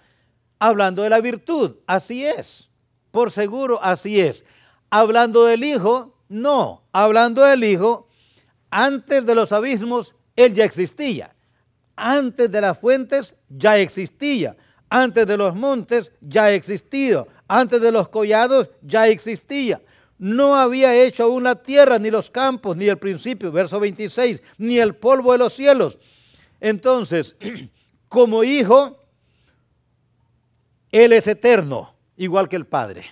hablando 0.60 1.04
de 1.04 1.10
la 1.10 1.20
virtud, 1.20 1.78
así 1.88 2.26
es. 2.26 2.70
Por 3.12 3.32
seguro, 3.32 3.80
así 3.82 4.20
es. 4.20 4.46
Hablando 4.90 5.46
del 5.46 5.64
Hijo, 5.64 6.16
no, 6.30 6.84
hablando 6.92 7.44
del 7.44 7.64
Hijo, 7.64 8.09
antes 8.70 9.26
de 9.26 9.36
los 9.36 9.52
abismos, 9.52 10.16
Él 10.36 10.54
ya 10.54 10.66
existía. 10.66 11.36
Antes 11.96 12.52
de 12.52 12.62
las 12.62 12.78
fuentes, 12.78 13.36
ya 13.50 13.78
existía. 13.78 14.56
Antes 14.90 15.28
de 15.28 15.38
los 15.38 15.56
montes, 15.56 16.12
ya 16.22 16.46
ha 16.46 16.52
existido. 16.54 17.28
Antes 17.48 17.82
de 17.82 17.92
los 17.92 18.10
collados 18.10 18.70
ya 18.82 19.08
existía. 19.08 19.82
No 20.18 20.56
había 20.56 20.96
hecho 20.96 21.24
aún 21.24 21.44
la 21.44 21.56
tierra, 21.56 22.00
ni 22.00 22.12
los 22.12 22.30
campos, 22.30 22.76
ni 22.76 22.88
el 22.88 22.98
principio, 22.98 23.52
verso 23.52 23.80
26, 23.80 24.42
ni 24.58 24.80
el 24.80 24.96
polvo 24.96 25.32
de 25.32 25.38
los 25.38 25.54
cielos. 25.54 25.98
Entonces, 26.60 27.38
como 28.10 28.44
hijo, 28.44 28.98
Él 30.92 31.14
es 31.14 31.28
eterno, 31.28 31.94
igual 32.18 32.50
que 32.50 32.56
el 32.56 32.66
Padre. 32.66 33.06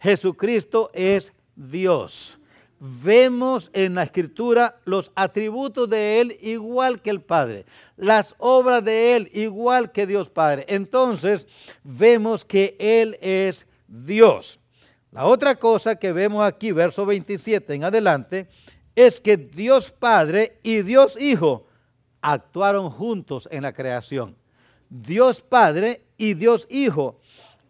Jesucristo 0.00 0.90
es 0.94 1.32
Dios. 1.54 2.37
Vemos 2.80 3.70
en 3.72 3.94
la 3.94 4.04
escritura 4.04 4.76
los 4.84 5.10
atributos 5.16 5.90
de 5.90 6.20
Él 6.20 6.36
igual 6.40 7.02
que 7.02 7.10
el 7.10 7.20
Padre, 7.20 7.66
las 7.96 8.36
obras 8.38 8.84
de 8.84 9.16
Él 9.16 9.28
igual 9.32 9.90
que 9.90 10.06
Dios 10.06 10.28
Padre. 10.28 10.64
Entonces 10.68 11.48
vemos 11.82 12.44
que 12.44 12.76
Él 12.78 13.18
es 13.20 13.66
Dios. 13.88 14.60
La 15.10 15.24
otra 15.24 15.56
cosa 15.56 15.96
que 15.96 16.12
vemos 16.12 16.44
aquí, 16.44 16.70
verso 16.70 17.04
27 17.04 17.74
en 17.74 17.84
adelante, 17.84 18.48
es 18.94 19.20
que 19.20 19.36
Dios 19.36 19.90
Padre 19.90 20.58
y 20.62 20.82
Dios 20.82 21.20
Hijo 21.20 21.66
actuaron 22.20 22.90
juntos 22.90 23.48
en 23.50 23.62
la 23.62 23.72
creación. 23.72 24.36
Dios 24.88 25.40
Padre 25.40 26.02
y 26.16 26.34
Dios 26.34 26.66
Hijo 26.70 27.20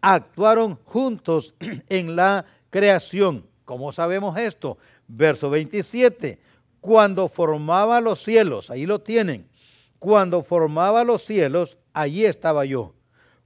actuaron 0.01 0.77
juntos 0.85 1.55
en 1.89 2.15
la 2.15 2.45
creación. 2.69 3.45
¿Cómo 3.65 3.91
sabemos 3.91 4.37
esto? 4.37 4.77
Verso 5.09 5.49
27. 5.49 6.39
Cuando 6.79 7.27
formaba 7.27 7.99
los 7.99 8.23
cielos, 8.23 8.69
ahí 8.69 8.85
lo 8.85 8.99
tienen. 8.99 9.49
Cuando 9.97 10.43
formaba 10.43 11.03
los 11.03 11.23
cielos, 11.23 11.77
allí 11.91 12.25
estaba 12.25 12.63
yo. 12.63 12.93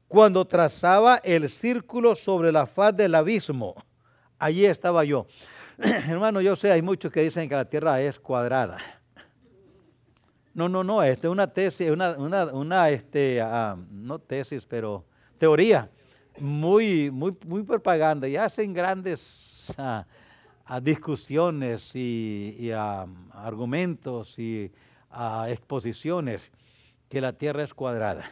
Cuando 0.08 0.46
trazaba 0.46 1.16
el 1.24 1.50
círculo 1.50 2.16
sobre 2.16 2.52
la 2.52 2.68
faz 2.68 2.96
del 2.96 3.16
abismo, 3.16 3.74
allí 4.38 4.66
estaba 4.66 5.04
yo. 5.04 5.26
Hermano, 5.80 6.42
yo 6.42 6.56
sé, 6.56 6.72
hay 6.72 6.84
muchos 6.84 7.12
que 7.12 7.22
dicen 7.22 7.50
que 7.50 7.56
la 7.56 7.66
tierra 7.66 8.00
es 8.02 8.20
cuadrada. 8.20 8.78
No, 10.54 10.70
no, 10.70 10.84
no, 10.84 11.02
esta 11.02 11.28
es 11.28 11.32
una 11.32 11.48
tesis, 11.48 11.90
una, 11.90 12.12
una, 12.52 12.90
este, 12.92 13.42
ah, 13.42 13.76
no 13.90 14.20
tesis, 14.20 14.68
pero 14.68 15.04
teoría 15.40 15.90
muy, 16.40 17.10
muy, 17.10 17.36
muy 17.48 17.64
propaganda 17.64 18.28
y 18.28 18.36
hacen 18.36 18.74
grandes 18.74 19.74
ah, 19.78 20.06
ah, 20.78 20.82
discusiones 20.82 21.96
y, 21.96 22.72
argumentos 23.32 24.40
y 24.40 24.72
exposiciones 25.48 26.52
que 27.10 27.22
la 27.22 27.34
tierra 27.34 27.64
es 27.64 27.74
cuadrada. 27.74 28.32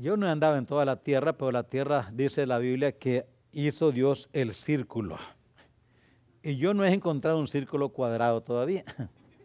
Yo 0.00 0.16
no 0.16 0.28
andaba 0.28 0.58
en 0.58 0.66
toda 0.66 0.84
la 0.84 0.96
tierra, 0.96 1.32
pero 1.32 1.52
la 1.52 1.62
tierra 1.62 2.10
dice 2.12 2.44
la 2.46 2.58
Biblia 2.58 2.92
que 2.92 3.24
hizo 3.52 3.92
Dios 3.92 4.28
el 4.32 4.52
círculo. 4.52 5.18
Y 6.42 6.56
yo 6.56 6.74
no 6.74 6.84
he 6.84 6.92
encontrado 6.92 7.38
un 7.38 7.48
círculo 7.48 7.90
cuadrado 7.90 8.42
todavía. 8.42 8.84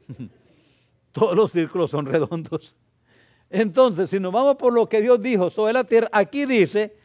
Todos 1.12 1.36
los 1.36 1.52
círculos 1.52 1.92
son 1.92 2.06
redondos. 2.06 2.76
Entonces, 3.50 4.10
si 4.10 4.20
nos 4.20 4.34
vamos 4.34 4.56
por 4.56 4.74
lo 4.74 4.90
que 4.90 5.02
Dios 5.02 5.22
dijo 5.22 5.50
sobre 5.50 5.74
la 5.74 5.84
tierra, 5.84 6.10
aquí 6.12 6.46
dice, 6.46 6.98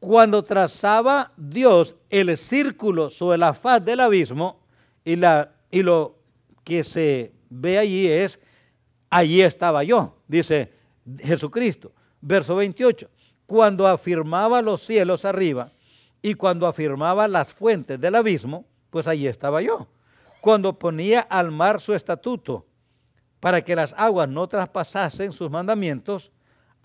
cuando 0.00 0.42
trazaba 0.42 1.32
Dios 1.36 1.96
el 2.10 2.36
círculo 2.36 3.10
sobre 3.10 3.38
la 3.38 3.54
faz 3.54 3.84
del 3.84 4.00
abismo, 4.00 4.60
y, 5.04 5.16
la, 5.16 5.52
y 5.70 5.82
lo 5.82 6.16
que 6.64 6.82
se 6.82 7.32
ve 7.48 7.78
allí 7.78 8.08
es, 8.08 8.40
allí 9.08 9.40
estaba 9.40 9.84
yo, 9.84 10.16
dice 10.26 10.72
Jesucristo. 11.18 11.92
Verso 12.20 12.56
28, 12.56 13.08
cuando 13.46 13.86
afirmaba 13.86 14.60
los 14.62 14.82
cielos 14.82 15.24
arriba 15.24 15.70
y 16.20 16.34
cuando 16.34 16.66
afirmaba 16.66 17.28
las 17.28 17.52
fuentes 17.52 18.00
del 18.00 18.16
abismo, 18.16 18.66
pues 18.90 19.06
allí 19.06 19.28
estaba 19.28 19.62
yo. 19.62 19.86
Cuando 20.40 20.76
ponía 20.76 21.20
al 21.20 21.52
mar 21.52 21.80
su 21.80 21.94
estatuto 21.94 22.66
para 23.38 23.62
que 23.62 23.76
las 23.76 23.94
aguas 23.96 24.28
no 24.28 24.48
traspasasen 24.48 25.32
sus 25.32 25.50
mandamientos, 25.50 26.32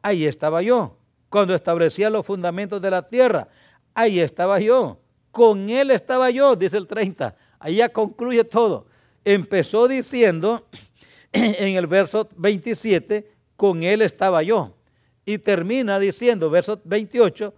ahí 0.04 0.26
estaba 0.26 0.62
yo. 0.62 0.98
Cuando 1.32 1.56
establecía 1.56 2.10
los 2.10 2.26
fundamentos 2.26 2.82
de 2.82 2.92
la 2.92 3.08
tierra, 3.08 3.48
ahí 3.94 4.20
estaba 4.20 4.60
yo. 4.60 5.00
Con 5.32 5.70
él 5.70 5.90
estaba 5.90 6.30
yo, 6.30 6.58
dice 6.58 6.76
el 6.76 6.88
30. 6.88 7.34
Ahí 7.58 7.78
ya 7.78 7.88
concluye 7.88 8.44
todo. 8.44 8.86
Empezó 9.24 9.88
diciendo 9.88 10.68
en 11.32 11.78
el 11.78 11.88
verso 11.88 12.28
27, 12.36 13.32
con 13.56 13.82
él 13.82 14.02
estaba 14.02 14.44
yo. 14.44 14.76
Y 15.24 15.38
termina 15.38 16.00
diciendo, 16.00 16.50
verso 16.50 16.82
28, 16.84 17.54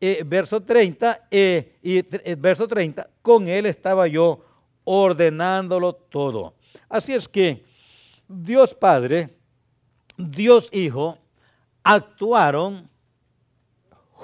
eh, 0.00 0.22
verso 0.24 0.62
30, 0.62 1.26
eh, 1.30 1.76
y 1.82 1.98
eh, 1.98 2.34
verso 2.38 2.66
30, 2.66 3.10
con 3.20 3.46
él 3.46 3.66
estaba 3.66 4.06
yo 4.06 4.42
ordenándolo 4.84 5.92
todo. 5.92 6.54
Así 6.88 7.12
es 7.12 7.28
que 7.28 7.62
Dios 8.26 8.72
Padre, 8.72 9.36
Dios 10.16 10.70
Hijo, 10.72 11.18
actuaron 11.82 12.88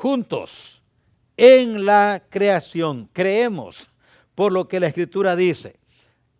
juntos 0.05 0.83
en 1.35 1.87
la 1.87 2.23
creación. 2.29 3.09
Creemos 3.11 3.89
por 4.35 4.53
lo 4.53 4.69
que 4.69 4.79
la 4.79 4.89
Escritura 4.89 5.35
dice. 5.35 5.77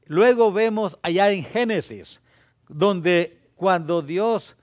Luego 0.05 0.53
vemos 0.53 0.99
allá 1.01 1.33
en 1.33 1.43
Génesis, 1.43 2.21
donde 2.69 3.39
cuando 3.57 4.03
Dios 4.03 4.55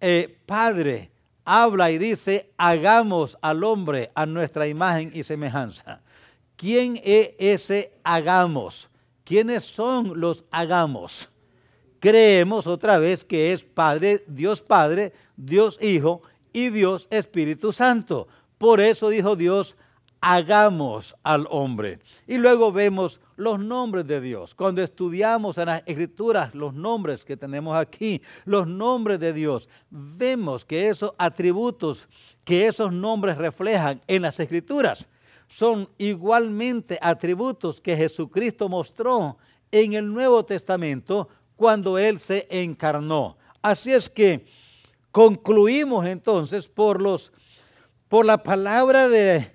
eh, 0.00 0.40
Padre 0.44 1.12
habla 1.44 1.92
y 1.92 1.98
dice, 1.98 2.50
hagamos 2.56 3.38
al 3.42 3.62
hombre 3.62 4.10
a 4.16 4.26
nuestra 4.26 4.66
imagen 4.66 5.12
y 5.14 5.22
semejanza. 5.22 6.00
¿Quién 6.56 7.00
es 7.04 7.30
ese 7.38 7.92
hagamos? 8.02 8.90
¿Quiénes 9.22 9.64
son 9.66 10.18
los 10.18 10.44
hagamos? 10.50 11.30
creemos 12.00 12.66
otra 12.66 12.98
vez 12.98 13.24
que 13.24 13.52
es 13.52 13.62
Padre, 13.62 14.24
Dios 14.26 14.62
Padre, 14.62 15.12
Dios 15.36 15.78
Hijo 15.80 16.22
y 16.52 16.70
Dios 16.70 17.06
Espíritu 17.10 17.72
Santo. 17.72 18.26
Por 18.58 18.80
eso 18.80 19.08
dijo 19.08 19.36
Dios, 19.36 19.76
hagamos 20.20 21.16
al 21.22 21.46
hombre. 21.50 22.00
Y 22.26 22.36
luego 22.38 22.72
vemos 22.72 23.20
los 23.36 23.58
nombres 23.58 24.06
de 24.06 24.20
Dios. 24.20 24.54
Cuando 24.54 24.82
estudiamos 24.82 25.58
en 25.58 25.66
las 25.66 25.82
escrituras 25.86 26.54
los 26.54 26.74
nombres 26.74 27.24
que 27.24 27.36
tenemos 27.36 27.76
aquí, 27.76 28.20
los 28.44 28.66
nombres 28.66 29.20
de 29.20 29.32
Dios, 29.32 29.68
vemos 29.90 30.64
que 30.64 30.88
esos 30.88 31.12
atributos 31.16 32.08
que 32.48 32.66
esos 32.66 32.90
nombres 32.90 33.36
reflejan 33.36 34.00
en 34.06 34.22
las 34.22 34.40
escrituras 34.40 35.06
son 35.48 35.86
igualmente 35.98 36.98
atributos 37.02 37.78
que 37.78 37.94
Jesucristo 37.94 38.70
mostró 38.70 39.36
en 39.70 39.92
el 39.92 40.10
Nuevo 40.10 40.42
Testamento 40.46 41.28
cuando 41.56 41.98
Él 41.98 42.18
se 42.18 42.46
encarnó. 42.48 43.36
Así 43.60 43.92
es 43.92 44.08
que 44.08 44.46
concluimos 45.12 46.06
entonces 46.06 46.66
por, 46.68 47.02
los, 47.02 47.32
por 48.08 48.26
la 48.26 48.42
palabra 48.42 49.08
de, 49.08 49.52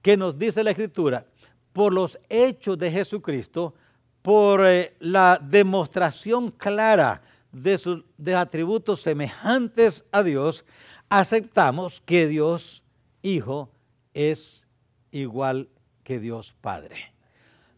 que 0.00 0.16
nos 0.16 0.38
dice 0.38 0.62
la 0.62 0.70
Escritura, 0.70 1.26
por 1.72 1.92
los 1.92 2.18
hechos 2.28 2.78
de 2.78 2.90
Jesucristo, 2.90 3.74
por 4.22 4.64
eh, 4.66 4.94
la 5.00 5.40
demostración 5.42 6.50
clara 6.50 7.22
de 7.50 7.76
sus 7.76 8.04
de 8.16 8.34
atributos 8.34 9.00
semejantes 9.00 10.04
a 10.12 10.22
Dios, 10.22 10.64
aceptamos 11.08 12.00
que 12.00 12.26
Dios 12.26 12.82
Hijo 13.22 13.70
es 14.14 14.62
igual 15.10 15.68
que 16.02 16.18
Dios 16.18 16.54
Padre. 16.60 17.12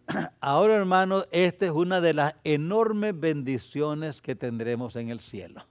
Ahora, 0.40 0.76
hermanos, 0.76 1.28
esta 1.32 1.66
es 1.66 1.72
una 1.72 2.00
de 2.00 2.14
las 2.14 2.34
enormes 2.44 3.18
bendiciones 3.18 4.22
que 4.22 4.34
tendremos 4.34 4.96
en 4.96 5.10
el 5.10 5.20
cielo. 5.20 5.66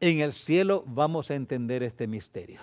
En 0.00 0.20
el 0.20 0.32
cielo 0.32 0.84
vamos 0.86 1.30
a 1.30 1.34
entender 1.34 1.82
este 1.82 2.06
misterio. 2.06 2.60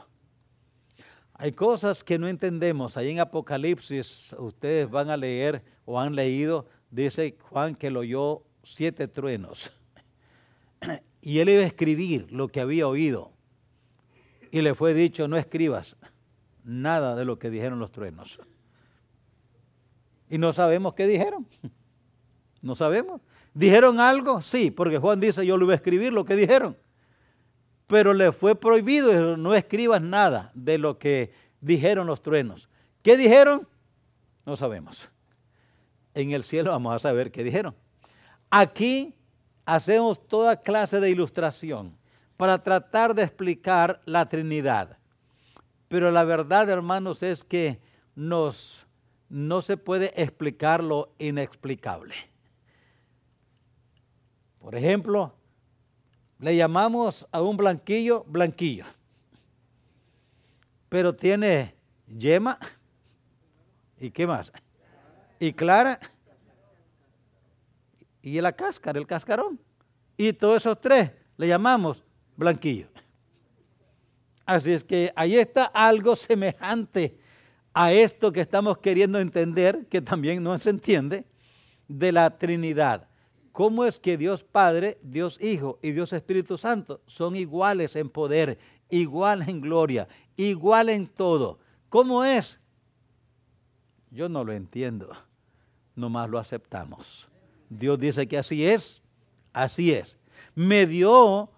Hay 1.38 1.52
cosas 1.52 2.04
que 2.04 2.18
no 2.18 2.28
entendemos. 2.28 2.98
Ahí 2.98 3.12
en 3.12 3.20
Apocalipsis 3.20 4.34
ustedes 4.40 4.90
van 4.90 5.10
a 5.10 5.18
leer 5.18 5.64
o 5.86 6.00
han 6.00 6.16
leído, 6.16 6.68
dice 6.90 7.38
Juan 7.40 7.76
que 7.76 7.92
lo 7.92 8.00
oyó 8.00 8.44
siete 8.64 9.08
truenos. 9.08 9.72
Y 11.20 11.40
él 11.40 11.50
iba 11.50 11.64
a 11.64 11.66
escribir 11.66 12.32
lo 12.32 12.48
que 12.48 12.62
había 12.62 12.88
oído. 12.88 13.34
Y 14.50 14.62
le 14.62 14.76
fue 14.76 14.94
dicho, 14.94 15.28
no 15.28 15.36
escribas 15.36 15.98
nada 16.64 17.16
de 17.16 17.26
lo 17.26 17.38
que 17.38 17.50
dijeron 17.50 17.80
los 17.80 17.92
truenos. 17.92 18.40
Y 20.30 20.38
no 20.38 20.54
sabemos 20.54 20.94
qué 20.94 21.08
dijeron. 21.08 21.48
No 22.60 22.74
sabemos. 22.74 23.22
¿Dijeron 23.54 24.00
algo? 24.00 24.42
Sí, 24.42 24.72
porque 24.72 24.98
Juan 24.98 25.20
dice, 25.20 25.46
yo 25.46 25.58
le 25.58 25.66
voy 25.66 25.74
a 25.74 25.76
escribir 25.76 26.12
lo 26.12 26.26
que 26.26 26.36
dijeron. 26.36 26.76
Pero 27.88 28.14
le 28.14 28.32
fue 28.32 28.56
prohibido, 28.56 29.38
no 29.38 29.56
escribas 29.56 30.02
nada 30.02 30.52
de 30.54 30.78
lo 30.78 31.00
que 31.00 31.32
dijeron 31.62 32.08
los 32.08 32.22
truenos. 32.22 32.70
¿Qué 33.02 33.16
dijeron? 33.16 33.68
No 34.46 34.56
sabemos. 34.56 35.10
En 36.14 36.32
el 36.32 36.44
cielo 36.44 36.72
vamos 36.72 36.96
a 36.96 37.00
saber 37.00 37.32
qué 37.32 37.44
dijeron. 37.44 37.74
Aquí 38.50 39.14
hacemos 39.66 40.26
toda 40.28 40.62
clase 40.62 41.00
de 41.00 41.10
ilustración 41.10 41.98
para 42.38 42.60
tratar 42.60 43.16
de 43.16 43.24
explicar 43.24 44.02
la 44.06 44.26
Trinidad. 44.26 44.98
Pero 45.88 46.12
la 46.12 46.24
verdad, 46.24 46.70
hermanos, 46.70 47.24
es 47.24 47.44
que 47.44 47.80
nos, 48.16 48.86
no 49.30 49.62
se 49.62 49.78
puede 49.78 50.14
explicar 50.22 50.84
lo 50.84 51.14
inexplicable. 51.18 52.16
Por 54.60 54.76
ejemplo, 54.76 55.34
le 56.40 56.56
llamamos 56.56 57.28
a 57.32 57.42
un 57.42 57.58
blanquillo 57.58 58.24
blanquillo, 58.28 58.86
pero 60.90 61.16
tiene 61.16 61.76
yema 62.08 62.60
y 64.00 64.12
qué 64.12 64.28
más, 64.28 64.52
y 65.40 65.54
clara 65.54 66.00
y 68.22 68.42
la 68.42 68.52
cáscara, 68.52 69.00
el 69.00 69.08
cascarón. 69.08 69.60
Y 70.18 70.34
todos 70.34 70.58
esos 70.58 70.82
tres 70.82 71.12
le 71.38 71.48
llamamos 71.48 72.04
blanquillo. 72.36 72.88
Así 74.46 74.74
es 74.74 74.84
que 74.84 75.14
ahí 75.16 75.38
está 75.38 75.66
algo 75.66 76.16
semejante 76.16 77.18
a 77.74 77.94
esto 77.94 78.32
que 78.32 78.42
estamos 78.42 78.80
queriendo 78.80 79.20
entender, 79.20 79.86
que 79.88 80.02
también 80.02 80.42
no 80.42 80.58
se 80.58 80.72
entiende, 80.72 81.26
de 81.88 82.12
la 82.12 82.38
Trinidad. 82.38 83.07
¿Cómo 83.58 83.86
es 83.86 83.98
que 83.98 84.18
Dios 84.18 84.44
Padre, 84.44 85.00
Dios 85.02 85.42
Hijo 85.42 85.80
y 85.82 85.90
Dios 85.90 86.14
Espíritu 86.14 86.60
Santo 86.60 87.02
son 87.08 87.36
iguales 87.36 87.96
en 87.96 88.08
poder, 88.08 88.60
igual 88.88 89.50
en 89.50 89.62
gloria, 89.62 90.08
igual 90.36 90.90
en 90.90 91.08
todo? 91.08 91.58
¿Cómo 91.90 92.24
es? 92.24 92.60
Yo 94.12 94.30
no 94.30 94.44
lo 94.44 94.54
entiendo, 94.54 95.10
nomás 95.96 96.30
lo 96.30 96.38
aceptamos. 96.38 97.28
Dios 97.68 97.98
dice 97.98 98.28
que 98.28 98.38
así 98.38 98.64
es, 98.64 99.02
así 99.54 99.92
es. 99.92 100.20
Me 100.54 100.86
dio 100.86 101.50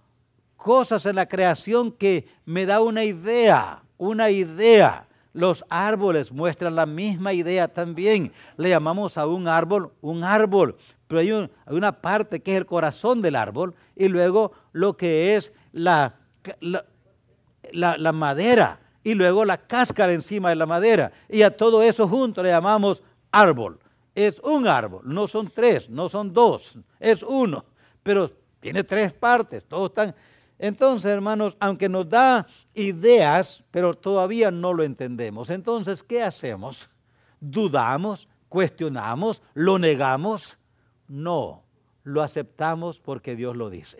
cosas 0.55 1.05
en 1.05 1.17
la 1.17 1.27
creación 1.27 1.91
que 1.91 2.29
me 2.45 2.65
da 2.65 2.79
una 2.79 3.03
idea, 3.03 3.83
una 3.97 4.29
idea. 4.29 5.05
Los 5.33 5.63
árboles 5.69 6.31
muestran 6.31 6.75
la 6.75 6.85
misma 6.85 7.33
idea 7.33 7.67
también. 7.67 8.31
Le 8.57 8.69
llamamos 8.69 9.17
a 9.17 9.27
un 9.27 9.47
árbol 9.47 9.91
un 10.01 10.23
árbol, 10.23 10.75
pero 11.07 11.19
hay, 11.21 11.49
una 11.67 11.91
parte 11.91 12.41
que 12.41 12.51
es 12.51 12.57
el 12.57 12.65
corazón 12.65 13.21
del 13.21 13.35
árbol 13.35 13.75
y 13.95 14.07
luego 14.07 14.51
lo 14.71 14.97
que 14.97 15.35
es 15.35 15.51
la, 15.71 16.15
la, 17.71 18.11
madera 18.11 18.79
y 19.03 19.13
luego 19.13 19.45
la 19.45 19.57
cáscara 19.57 20.13
encima 20.13 20.49
de 20.49 20.55
la 20.55 20.65
madera. 20.65 21.11
Y 21.27 21.41
a 21.41 21.55
todo 21.55 21.81
eso 21.83 22.07
junto 22.07 22.43
le 22.43 22.49
llamamos 22.49 23.01
árbol. 23.31 23.79
Es 24.15 24.39
un 24.39 24.67
árbol, 24.67 25.01
no 25.05 25.27
son 25.27 25.49
tres, 25.49 25.89
no 25.89 26.09
son 26.09 26.33
dos, 26.33 26.77
es 26.99 27.23
uno, 27.23 27.63
pero 28.03 28.31
tiene 28.59 28.83
tres 28.83 29.13
partes, 29.13 29.63
todos 29.65 29.89
están. 29.89 30.13
Entonces, 30.59 31.05
hermanos, 31.05 31.55
aunque 31.59 31.87
nos 31.87 32.07
da 32.07 32.45
ideas, 32.73 33.63
pero 33.71 33.93
todavía 33.93 34.51
no 34.51 34.73
lo 34.73 34.83
entendemos. 34.83 35.49
Entonces, 35.49 36.03
¿qué 36.03 36.21
hacemos? 36.21 36.89
¿Dudamos? 37.39 38.27
¿Cuestionamos? 38.49 39.41
¿Lo 39.53 39.79
negamos? 39.79 40.57
No, 41.07 41.63
lo 42.03 42.21
aceptamos 42.21 42.99
porque 42.99 43.37
Dios 43.37 43.55
lo 43.55 43.69
dice. 43.69 43.97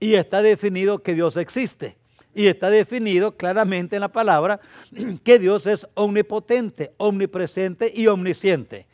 Y 0.00 0.14
está 0.14 0.40
definido 0.40 1.00
que 1.00 1.14
Dios 1.14 1.36
existe. 1.36 1.98
Y 2.34 2.46
está 2.46 2.70
definido 2.70 3.36
claramente 3.36 3.96
en 3.96 4.00
la 4.00 4.08
palabra 4.08 4.60
que 5.24 5.38
Dios 5.38 5.66
es 5.66 5.86
omnipotente, 5.94 6.94
omnipresente 6.96 7.92
y 7.94 8.06
omnisciente. 8.06 8.86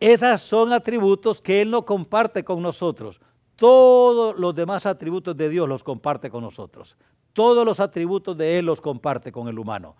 Esos 0.00 0.40
son 0.40 0.72
atributos 0.72 1.40
que 1.40 1.60
Él 1.60 1.70
no 1.70 1.84
comparte 1.84 2.42
con 2.42 2.60
nosotros. 2.60 3.20
Todos 3.58 4.38
los 4.38 4.54
demás 4.54 4.86
atributos 4.86 5.36
de 5.36 5.48
Dios 5.48 5.68
los 5.68 5.82
comparte 5.82 6.30
con 6.30 6.44
nosotros. 6.44 6.96
Todos 7.32 7.64
los 7.66 7.80
atributos 7.80 8.38
de 8.38 8.56
Él 8.56 8.66
los 8.66 8.80
comparte 8.80 9.32
con 9.32 9.48
el 9.48 9.58
humano. 9.58 9.96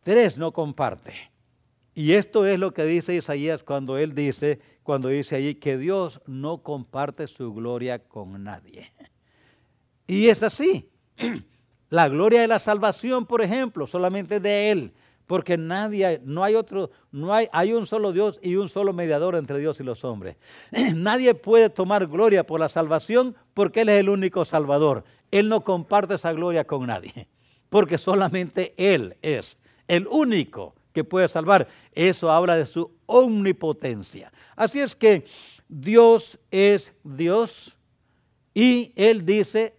Tres 0.00 0.38
no 0.38 0.52
comparte. 0.52 1.12
Y 1.92 2.12
esto 2.12 2.46
es 2.46 2.60
lo 2.60 2.72
que 2.72 2.84
dice 2.84 3.16
Isaías 3.16 3.64
cuando 3.64 3.98
él 3.98 4.14
dice, 4.14 4.60
cuando 4.84 5.08
dice 5.08 5.34
allí 5.34 5.56
que 5.56 5.76
Dios 5.76 6.22
no 6.26 6.62
comparte 6.62 7.26
su 7.26 7.52
gloria 7.52 7.98
con 7.98 8.44
nadie. 8.44 8.92
Y 10.06 10.28
es 10.28 10.44
así. 10.44 10.88
La 11.90 12.08
gloria 12.08 12.42
de 12.42 12.46
la 12.46 12.60
salvación, 12.60 13.26
por 13.26 13.42
ejemplo, 13.42 13.88
solamente 13.88 14.38
de 14.38 14.70
Él, 14.70 14.92
porque 15.26 15.56
nadie, 15.56 16.20
no 16.24 16.44
hay 16.44 16.54
otro, 16.54 16.90
no 17.10 17.32
hay, 17.32 17.48
hay 17.52 17.72
un 17.72 17.86
solo 17.86 18.12
Dios 18.12 18.38
y 18.42 18.56
un 18.56 18.68
solo 18.68 18.92
mediador 18.92 19.36
entre 19.36 19.58
Dios 19.58 19.80
y 19.80 19.84
los 19.84 20.04
hombres. 20.04 20.36
Nadie 20.94 21.34
puede 21.34 21.70
tomar 21.70 22.06
gloria 22.06 22.44
por 22.44 22.60
la 22.60 22.68
salvación 22.68 23.34
porque 23.54 23.82
Él 23.82 23.88
es 23.88 24.00
el 24.00 24.08
único 24.08 24.44
Salvador. 24.44 25.04
Él 25.30 25.48
no 25.48 25.62
comparte 25.62 26.14
esa 26.14 26.32
gloria 26.32 26.64
con 26.66 26.86
nadie, 26.86 27.28
porque 27.70 27.96
solamente 27.96 28.74
Él 28.76 29.16
es 29.22 29.56
el 29.88 30.06
único 30.06 30.74
que 30.92 31.04
puede 31.04 31.28
salvar. 31.28 31.68
Eso 31.92 32.30
habla 32.30 32.56
de 32.56 32.66
su 32.66 32.90
omnipotencia. 33.06 34.32
Así 34.56 34.80
es 34.80 34.94
que 34.94 35.24
Dios 35.68 36.38
es 36.50 36.92
Dios 37.02 37.76
y 38.54 38.92
Él 38.96 39.24
dice, 39.24 39.74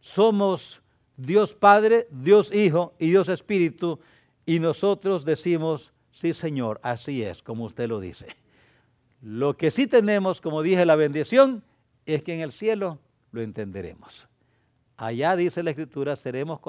somos 0.00 0.82
Dios 1.16 1.54
Padre, 1.54 2.08
Dios 2.10 2.52
Hijo 2.52 2.94
y 2.98 3.10
Dios 3.10 3.28
Espíritu, 3.28 4.00
y 4.46 4.58
nosotros 4.58 5.24
decimos, 5.24 5.92
sí 6.12 6.32
Señor, 6.34 6.80
así 6.82 7.22
es, 7.22 7.42
como 7.42 7.64
usted 7.64 7.88
lo 7.88 8.00
dice. 8.00 8.28
Lo 9.22 9.56
que 9.56 9.70
sí 9.70 9.86
tenemos, 9.86 10.40
como 10.40 10.62
dije, 10.62 10.84
la 10.84 10.96
bendición, 10.96 11.62
es 12.04 12.22
que 12.22 12.34
en 12.34 12.40
el 12.40 12.52
cielo 12.52 12.98
lo 13.32 13.40
entenderemos. 13.40 14.28
Allá 14.96 15.34
dice 15.34 15.62
la 15.62 15.70
Escritura, 15.70 16.14
seremos, 16.14 16.60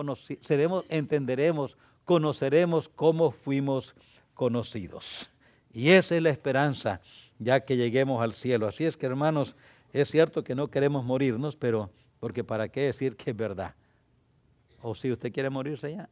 seremos 0.42 0.86
entenderemos, 0.90 1.78
conoceremos 2.06 2.90
cómo 2.90 3.32
fuimos 3.32 3.94
conocidos. 4.34 5.30
Y 5.74 5.90
esa 5.90 6.16
es 6.16 6.24
la 6.24 6.30
esperanza, 6.30 7.02
ya 7.38 7.60
que 7.60 7.76
lleguemos 7.76 8.24
al 8.24 8.34
cielo. 8.34 8.68
Así 8.68 8.86
es 8.86 8.96
que, 8.96 9.06
hermanos, 9.06 9.56
es 9.92 10.10
cierto 10.10 10.44
que 10.44 10.56
no 10.56 10.70
queremos 10.70 11.04
morirnos, 11.04 11.56
pero 11.58 11.92
porque 12.20 12.44
para 12.44 12.70
qué 12.70 12.82
decir 12.82 13.16
que 13.16 13.32
es 13.32 13.38
verdad. 13.38 13.76
¿O 14.82 14.96
si 14.96 15.12
usted 15.12 15.32
quiere 15.32 15.50
morirse 15.50 15.92
ya? 15.92 16.10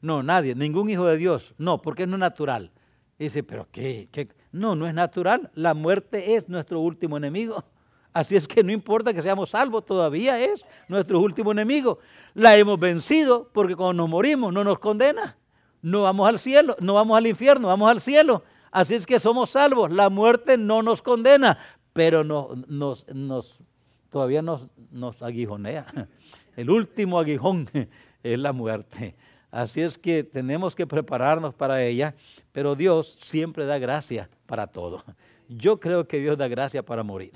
No, 0.00 0.22
nadie, 0.22 0.54
ningún 0.54 0.88
hijo 0.90 1.06
de 1.06 1.16
Dios. 1.16 1.54
No, 1.58 1.82
porque 1.82 2.06
no 2.06 2.16
es 2.16 2.20
natural. 2.20 2.70
dice, 3.18 3.42
pero 3.42 3.66
¿qué, 3.70 4.08
¿qué? 4.12 4.28
No, 4.52 4.74
no 4.74 4.86
es 4.86 4.94
natural. 4.94 5.50
La 5.54 5.74
muerte 5.74 6.34
es 6.36 6.48
nuestro 6.48 6.80
último 6.80 7.16
enemigo. 7.16 7.64
Así 8.12 8.36
es 8.36 8.48
que 8.48 8.64
no 8.64 8.72
importa 8.72 9.12
que 9.12 9.22
seamos 9.22 9.50
salvos, 9.50 9.84
todavía 9.84 10.40
es 10.40 10.64
nuestro 10.88 11.20
último 11.20 11.52
enemigo. 11.52 11.98
La 12.34 12.56
hemos 12.56 12.78
vencido 12.78 13.50
porque 13.52 13.76
cuando 13.76 14.02
nos 14.02 14.08
morimos 14.08 14.52
no 14.52 14.64
nos 14.64 14.78
condena. 14.78 15.36
No 15.82 16.02
vamos 16.02 16.28
al 16.28 16.38
cielo, 16.38 16.76
no 16.80 16.94
vamos 16.94 17.16
al 17.16 17.26
infierno, 17.26 17.68
vamos 17.68 17.90
al 17.90 18.00
cielo. 18.00 18.42
Así 18.70 18.94
es 18.94 19.06
que 19.06 19.20
somos 19.20 19.50
salvos. 19.50 19.92
La 19.92 20.10
muerte 20.10 20.56
no 20.56 20.82
nos 20.82 21.02
condena, 21.02 21.58
pero 21.92 22.24
no, 22.24 22.50
nos, 22.66 23.06
nos, 23.08 23.62
todavía 24.08 24.42
nos, 24.42 24.66
nos 24.90 25.22
aguijonea. 25.22 26.08
El 26.56 26.70
último 26.70 27.18
aguijón 27.20 27.68
es 28.22 28.38
la 28.38 28.52
muerte. 28.52 29.14
Así 29.50 29.80
es 29.80 29.96
que 29.96 30.24
tenemos 30.24 30.74
que 30.74 30.86
prepararnos 30.86 31.54
para 31.54 31.82
ella, 31.82 32.14
pero 32.52 32.74
Dios 32.74 33.18
siempre 33.22 33.64
da 33.64 33.78
gracia 33.78 34.28
para 34.46 34.66
todo. 34.66 35.04
Yo 35.48 35.80
creo 35.80 36.06
que 36.06 36.18
Dios 36.18 36.36
da 36.36 36.48
gracia 36.48 36.82
para 36.82 37.02
morir. 37.02 37.32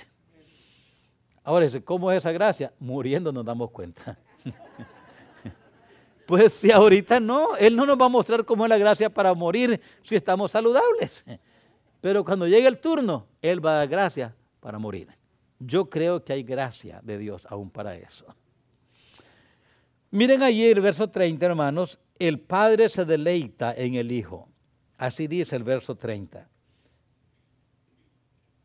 Ahora, 1.42 1.66
¿cómo 1.85 2.12
es 2.12 2.18
esa 2.18 2.33
gracia? 2.33 2.72
Muriendo 2.79 3.33
nos 3.33 3.44
damos 3.44 3.70
cuenta. 3.70 4.18
Pues 6.25 6.53
si 6.53 6.70
ahorita 6.70 7.20
no, 7.20 7.57
Él 7.57 7.77
no 7.77 7.85
nos 7.85 8.01
va 8.01 8.07
a 8.07 8.09
mostrar 8.09 8.44
cómo 8.44 8.64
es 8.64 8.68
la 8.70 8.79
gracia 8.79 9.11
para 9.11 9.35
morir 9.35 9.79
si 10.03 10.16
estamos 10.16 10.53
saludables. 10.53 11.25
Pero 12.01 12.25
cuando 12.25 12.46
llegue 12.46 12.66
el 12.68 12.79
turno, 12.79 13.27
Él 13.42 13.62
va 13.62 13.72
a 13.72 13.77
dar 13.79 13.88
gracia 13.88 14.35
para 14.61 14.79
morir. 14.79 15.09
Yo 15.59 15.90
creo 15.90 16.25
que 16.25 16.33
hay 16.33 16.42
gracia 16.42 17.01
de 17.03 17.18
Dios 17.18 17.46
aún 17.51 17.70
para 17.70 17.96
eso. 17.96 18.25
Miren 20.12 20.42
allí 20.42 20.66
el 20.66 20.83
verso 20.83 21.09
30, 21.09 21.46
hermanos, 21.46 21.98
el 22.18 22.38
Padre 22.38 22.90
se 22.90 23.07
deleita 23.07 23.72
en 23.75 23.94
el 23.94 24.12
Hijo. 24.12 24.46
Así 24.98 25.27
dice 25.27 25.57
el 25.57 25.64
verso 25.64 25.94
30. 25.96 26.51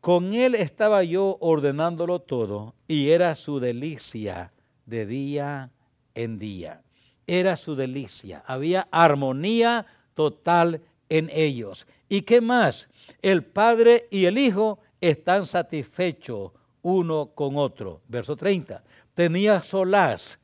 Con 0.02 0.34
Él 0.34 0.54
estaba 0.54 1.02
yo 1.04 1.38
ordenándolo 1.40 2.20
todo 2.20 2.74
y 2.86 3.08
era 3.08 3.34
su 3.34 3.60
delicia 3.60 4.52
de 4.84 5.06
día 5.06 5.70
en 6.14 6.38
día. 6.38 6.82
Era 7.26 7.56
su 7.56 7.74
delicia. 7.74 8.44
Había 8.46 8.86
armonía 8.90 9.86
total 10.12 10.82
en 11.08 11.30
ellos. 11.32 11.86
¿Y 12.10 12.22
qué 12.22 12.42
más? 12.42 12.90
El 13.22 13.42
Padre 13.42 14.06
y 14.10 14.26
el 14.26 14.36
Hijo 14.36 14.80
están 15.00 15.46
satisfechos 15.46 16.52
uno 16.82 17.30
con 17.34 17.56
otro. 17.56 18.02
Verso 18.06 18.36
30. 18.36 18.84
Tenía 19.14 19.62
solaz 19.62 20.38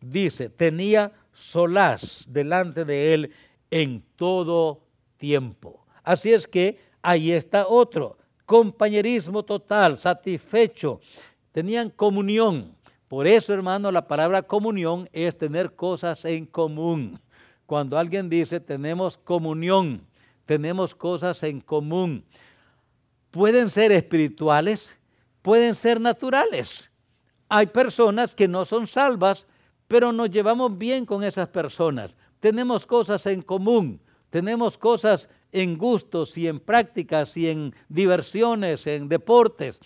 dice, 0.00 0.48
tenía 0.48 1.12
solaz 1.32 2.24
delante 2.28 2.84
de 2.84 3.14
él 3.14 3.32
en 3.70 4.02
todo 4.16 4.82
tiempo. 5.16 5.84
Así 6.02 6.32
es 6.32 6.46
que 6.46 6.78
ahí 7.02 7.32
está 7.32 7.66
otro, 7.66 8.18
compañerismo 8.46 9.44
total, 9.44 9.96
satisfecho, 9.96 11.00
tenían 11.52 11.90
comunión, 11.90 12.76
Por 13.08 13.26
eso, 13.26 13.52
hermano, 13.52 13.90
la 13.90 14.06
palabra 14.06 14.40
comunión 14.40 15.08
es 15.12 15.36
tener 15.36 15.74
cosas 15.74 16.24
en 16.24 16.46
común. 16.46 17.18
Cuando 17.66 17.98
alguien 17.98 18.28
dice 18.28 18.60
tenemos 18.60 19.16
comunión, 19.16 20.06
tenemos 20.46 20.94
cosas 20.94 21.42
en 21.42 21.60
común. 21.60 22.24
Pueden 23.32 23.68
ser 23.68 23.90
espirituales, 23.90 24.96
pueden 25.42 25.74
ser 25.74 26.00
naturales. 26.00 26.90
Hay 27.48 27.66
personas 27.66 28.32
que 28.32 28.46
no 28.46 28.64
son 28.64 28.86
salvas, 28.86 29.46
pero 29.90 30.12
nos 30.12 30.30
llevamos 30.30 30.78
bien 30.78 31.04
con 31.04 31.24
esas 31.24 31.48
personas. 31.48 32.14
Tenemos 32.38 32.86
cosas 32.86 33.26
en 33.26 33.42
común, 33.42 34.00
tenemos 34.30 34.78
cosas 34.78 35.28
en 35.50 35.76
gustos 35.76 36.38
y 36.38 36.46
en 36.46 36.60
prácticas 36.60 37.36
y 37.36 37.48
en 37.48 37.74
diversiones, 37.88 38.86
en 38.86 39.08
deportes. 39.08 39.80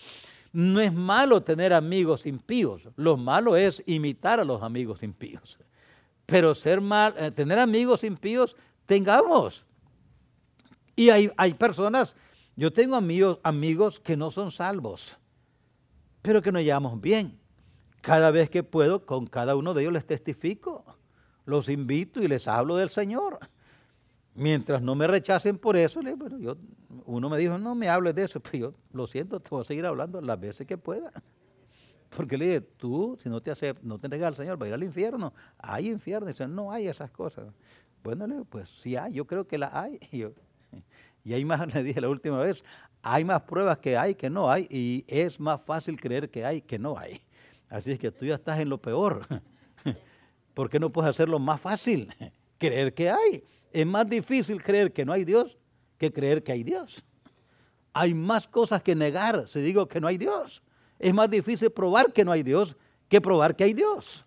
No 0.53 0.79
es 0.79 0.93
malo 0.93 1.41
tener 1.41 1.73
amigos 1.73 2.27
impíos, 2.27 2.87
lo 2.95 3.17
malo 3.17 3.57
es 3.57 3.81
imitar 3.87 4.39
a 4.39 4.45
los 4.45 4.61
amigos 4.61 5.01
impíos. 5.01 5.57
Pero 6.27 6.53
ser 6.53 6.81
mal, 6.81 7.15
eh, 7.17 7.31
tener 7.31 7.57
amigos 7.57 8.03
impíos, 8.03 8.55
tengamos. 8.85 9.65
Y 10.95 11.09
hay, 11.09 11.31
hay 11.35 11.55
personas, 11.55 12.15
yo 12.55 12.71
tengo 12.71 12.95
amigos, 12.95 13.39
amigos 13.41 13.99
que 13.99 14.15
no 14.15 14.29
son 14.29 14.51
salvos, 14.51 15.17
pero 16.21 16.43
que 16.43 16.51
nos 16.51 16.61
llevamos 16.61 17.01
bien. 17.01 17.39
Cada 18.05 18.29
vez 18.29 18.51
que 18.51 18.61
puedo, 18.61 19.03
con 19.03 19.25
cada 19.25 19.55
uno 19.55 19.73
de 19.73 19.81
ellos 19.81 19.93
les 19.93 20.05
testifico, 20.05 20.85
los 21.43 21.69
invito 21.69 22.21
y 22.21 22.27
les 22.27 22.47
hablo 22.47 22.75
del 22.75 22.89
Señor. 22.89 23.39
Mientras 24.35 24.79
no 24.79 24.93
me 24.93 25.07
rechacen 25.07 25.57
por 25.57 25.75
eso, 25.75 26.01
bueno, 26.15 26.37
yo, 26.37 26.55
uno 27.05 27.29
me 27.31 27.39
dijo, 27.39 27.57
no 27.57 27.73
me 27.73 27.89
hables 27.89 28.13
de 28.13 28.25
eso, 28.25 28.39
pero 28.43 28.57
yo 28.57 28.73
lo 28.93 29.07
siento, 29.07 29.39
te 29.39 29.49
voy 29.49 29.61
a 29.61 29.63
seguir 29.63 29.87
hablando 29.87 30.21
las 30.21 30.39
veces 30.39 30.67
que 30.67 30.77
pueda. 30.77 31.11
Porque 32.15 32.37
le 32.37 32.45
dije, 32.45 32.61
tú, 32.61 33.17
si 33.23 33.27
no 33.27 33.41
te 33.41 33.49
hace, 33.49 33.73
no 33.81 33.97
te 33.97 34.05
entregas 34.05 34.27
al 34.27 34.35
Señor, 34.35 34.61
va 34.61 34.65
a 34.65 34.69
ir 34.69 34.75
al 34.75 34.83
infierno. 34.83 35.33
Hay 35.57 35.89
infierno. 35.89 36.27
Dice, 36.27 36.47
no 36.47 36.71
hay 36.71 36.87
esas 36.87 37.09
cosas. 37.09 37.47
Bueno, 38.03 38.27
le 38.27 38.35
digo, 38.35 38.45
pues 38.45 38.69
sí 38.69 38.95
hay, 38.95 39.13
yo 39.13 39.25
creo 39.25 39.47
que 39.47 39.57
las 39.57 39.73
hay. 39.73 39.99
Y, 40.11 40.19
yo, 40.19 40.31
y 41.23 41.33
hay 41.33 41.43
más, 41.43 41.73
le 41.73 41.81
dije 41.81 41.99
la 41.99 42.09
última 42.09 42.37
vez, 42.37 42.63
hay 43.01 43.25
más 43.25 43.41
pruebas 43.41 43.79
que 43.79 43.97
hay 43.97 44.13
que 44.13 44.29
no 44.29 44.51
hay. 44.51 44.67
Y 44.69 45.05
es 45.07 45.39
más 45.39 45.59
fácil 45.59 45.99
creer 45.99 46.29
que 46.29 46.45
hay 46.45 46.61
que 46.61 46.77
no 46.77 46.99
hay. 46.99 47.24
Así 47.69 47.91
es 47.91 47.99
que 47.99 48.11
tú 48.11 48.25
ya 48.25 48.35
estás 48.35 48.59
en 48.59 48.69
lo 48.69 48.77
peor. 48.79 49.25
¿Por 50.53 50.69
qué 50.69 50.79
no 50.79 50.91
puedes 50.91 51.09
hacerlo 51.09 51.39
más 51.39 51.59
fácil? 51.59 52.13
Creer 52.57 52.93
que 52.93 53.09
hay. 53.09 53.43
Es 53.71 53.85
más 53.85 54.09
difícil 54.09 54.63
creer 54.63 54.93
que 54.93 55.03
no 55.03 55.11
hay 55.11 55.25
Dios 55.25 55.57
que 55.97 56.11
creer 56.11 56.43
que 56.43 56.53
hay 56.53 56.63
Dios. 56.63 57.03
Hay 57.91 58.13
más 58.13 58.47
cosas 58.47 58.81
que 58.81 58.95
negar 58.95 59.47
si 59.47 59.59
digo 59.59 59.87
que 59.87 59.99
no 59.99 60.07
hay 60.07 60.17
Dios. 60.17 60.61
Es 60.97 61.13
más 61.13 61.29
difícil 61.29 61.69
probar 61.71 62.13
que 62.13 62.23
no 62.23 62.31
hay 62.31 62.43
Dios 62.43 62.75
que 63.09 63.19
probar 63.19 63.55
que 63.55 63.65
hay 63.65 63.73
Dios. 63.73 64.23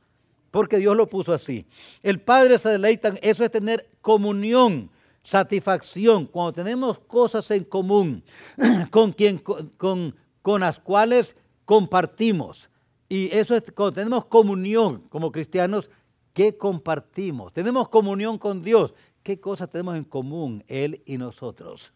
Porque 0.50 0.78
Dios 0.78 0.96
lo 0.96 1.08
puso 1.08 1.32
así. 1.32 1.66
El 2.02 2.20
Padre 2.20 2.58
se 2.58 2.70
deleita, 2.70 3.14
eso 3.20 3.44
es 3.44 3.50
tener 3.50 3.88
comunión, 4.00 4.90
satisfacción, 5.22 6.26
cuando 6.26 6.52
tenemos 6.52 6.98
cosas 6.98 7.50
en 7.50 7.64
común 7.64 8.22
con, 8.90 9.12
quien, 9.12 9.38
con, 9.38 10.14
con 10.42 10.60
las 10.60 10.78
cuales 10.78 11.36
compartimos. 11.64 12.68
Y 13.08 13.30
eso 13.32 13.56
es 13.56 13.70
cuando 13.72 13.94
tenemos 13.94 14.26
comunión 14.26 15.00
como 15.08 15.32
cristianos, 15.32 15.90
¿qué 16.34 16.56
compartimos? 16.56 17.52
Tenemos 17.52 17.88
comunión 17.88 18.38
con 18.38 18.62
Dios. 18.62 18.94
¿Qué 19.22 19.40
cosas 19.40 19.70
tenemos 19.70 19.96
en 19.96 20.04
común 20.04 20.64
Él 20.68 21.02
y 21.06 21.16
nosotros? 21.18 21.92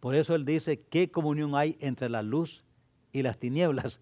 Por 0.00 0.14
eso 0.14 0.34
Él 0.34 0.44
dice, 0.44 0.80
¿qué 0.80 1.10
comunión 1.10 1.54
hay 1.54 1.76
entre 1.80 2.08
la 2.08 2.22
luz 2.22 2.64
y 3.12 3.22
las 3.22 3.38
tinieblas? 3.38 4.00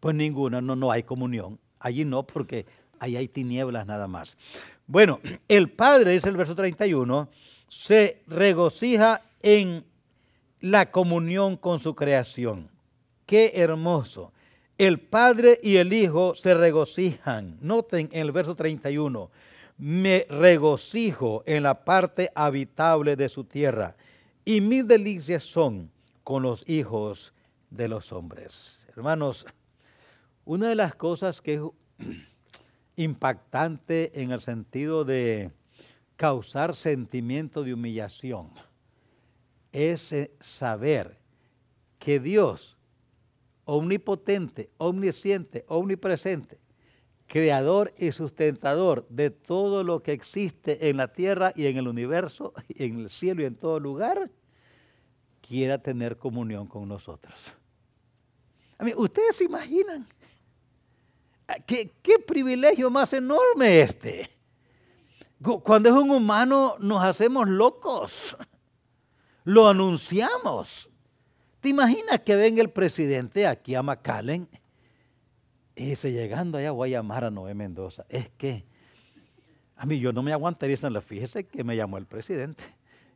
Pues 0.00 0.14
ninguna, 0.14 0.60
no, 0.60 0.76
no 0.76 0.90
hay 0.90 1.02
comunión. 1.02 1.58
Allí 1.78 2.04
no, 2.04 2.26
porque 2.26 2.66
ahí 2.98 3.16
hay 3.16 3.28
tinieblas 3.28 3.86
nada 3.86 4.08
más. 4.08 4.36
Bueno, 4.86 5.20
el 5.48 5.70
Padre, 5.70 6.12
dice 6.12 6.28
el 6.28 6.36
verso 6.36 6.54
31, 6.54 7.28
se 7.68 8.22
regocija 8.26 9.22
en 9.42 9.84
la 10.60 10.90
comunión 10.90 11.56
con 11.56 11.80
su 11.80 11.94
creación. 11.94 12.70
Qué 13.26 13.52
hermoso. 13.54 14.32
El 14.78 15.00
Padre 15.00 15.58
y 15.62 15.76
el 15.76 15.92
Hijo 15.92 16.34
se 16.34 16.54
regocijan. 16.54 17.58
Noten 17.60 18.08
en 18.12 18.20
el 18.20 18.32
verso 18.32 18.54
31 18.54 19.30
me 19.78 20.26
regocijo 20.30 21.42
en 21.46 21.62
la 21.62 21.84
parte 21.84 22.30
habitable 22.34 23.16
de 23.16 23.28
su 23.28 23.44
tierra, 23.44 23.96
y 24.44 24.60
mis 24.60 24.86
delicias 24.86 25.42
son 25.42 25.90
con 26.24 26.42
los 26.42 26.68
hijos 26.68 27.32
de 27.70 27.88
los 27.88 28.12
hombres. 28.12 28.84
Hermanos, 28.88 29.46
una 30.44 30.68
de 30.68 30.76
las 30.76 30.94
cosas 30.94 31.40
que 31.40 31.54
es 31.54 31.60
impactante 32.96 34.22
en 34.22 34.30
el 34.30 34.40
sentido 34.40 35.04
de 35.04 35.50
causar 36.16 36.74
sentimiento 36.74 37.62
de 37.62 37.74
humillación 37.74 38.50
es 39.72 40.12
eh, 40.12 40.30
saber 40.40 41.18
que 41.98 42.18
Dios, 42.20 42.78
omnipotente, 43.66 44.70
omnisciente, 44.78 45.64
omnipresente, 45.68 46.58
creador 47.26 47.92
y 47.98 48.12
sustentador 48.12 49.06
de 49.08 49.30
todo 49.30 49.82
lo 49.82 50.02
que 50.02 50.12
existe 50.12 50.88
en 50.88 50.96
la 50.96 51.12
tierra 51.12 51.52
y 51.54 51.66
en 51.66 51.76
el 51.76 51.88
universo, 51.88 52.54
en 52.68 53.00
el 53.00 53.10
cielo 53.10 53.42
y 53.42 53.46
en 53.46 53.56
todo 53.56 53.78
lugar, 53.80 54.30
quiera 55.46 55.78
tener 55.78 56.16
comunión 56.16 56.66
con 56.66 56.88
nosotros. 56.88 57.54
A 58.78 58.84
mí, 58.84 58.92
ustedes 58.96 59.36
se 59.36 59.44
imaginan 59.44 60.06
qué, 61.66 61.92
qué 62.02 62.20
privilegio 62.20 62.88
más 62.88 63.12
enorme 63.12 63.80
este. 63.80 64.30
Cuando 65.62 65.88
es 65.88 65.94
un 65.94 66.10
humano 66.10 66.76
nos 66.78 67.02
hacemos 67.02 67.48
locos, 67.48 68.36
lo 69.42 69.68
anunciamos. 69.68 70.88
¿Te 71.66 71.70
imaginas 71.70 72.20
que 72.20 72.36
venga 72.36 72.62
el 72.62 72.70
presidente 72.70 73.44
aquí 73.44 73.74
a 73.74 73.82
McAllen? 73.82 74.46
Y 75.74 75.86
dice, 75.86 76.12
llegando 76.12 76.58
allá 76.58 76.70
voy 76.70 76.94
a 76.94 76.98
llamar 76.98 77.24
a 77.24 77.30
Noé 77.32 77.54
Mendoza. 77.54 78.06
Es 78.08 78.30
que 78.38 78.64
a 79.74 79.84
mí 79.84 79.98
yo 79.98 80.12
no 80.12 80.22
me 80.22 80.32
aguantaría 80.32 80.76
la 80.88 81.00
fíjese 81.00 81.48
que 81.48 81.64
me 81.64 81.74
llamó 81.74 81.98
el 81.98 82.06
presidente. 82.06 82.62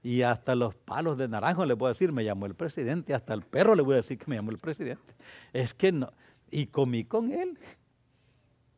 Y 0.02 0.22
hasta 0.22 0.56
los 0.56 0.74
palos 0.74 1.16
de 1.16 1.28
naranjo 1.28 1.64
le 1.64 1.74
voy 1.74 1.86
a 1.86 1.88
decir, 1.90 2.10
me 2.10 2.24
llamó 2.24 2.46
el 2.46 2.56
presidente. 2.56 3.14
Hasta 3.14 3.34
el 3.34 3.42
perro 3.42 3.76
le 3.76 3.82
voy 3.82 3.92
a 3.92 3.96
decir 3.98 4.18
que 4.18 4.24
me 4.26 4.34
llamó 4.34 4.50
el 4.50 4.58
presidente. 4.58 5.14
Es 5.52 5.72
que 5.72 5.92
no. 5.92 6.12
Y 6.50 6.66
comí 6.66 7.04
con 7.04 7.30
él. 7.30 7.56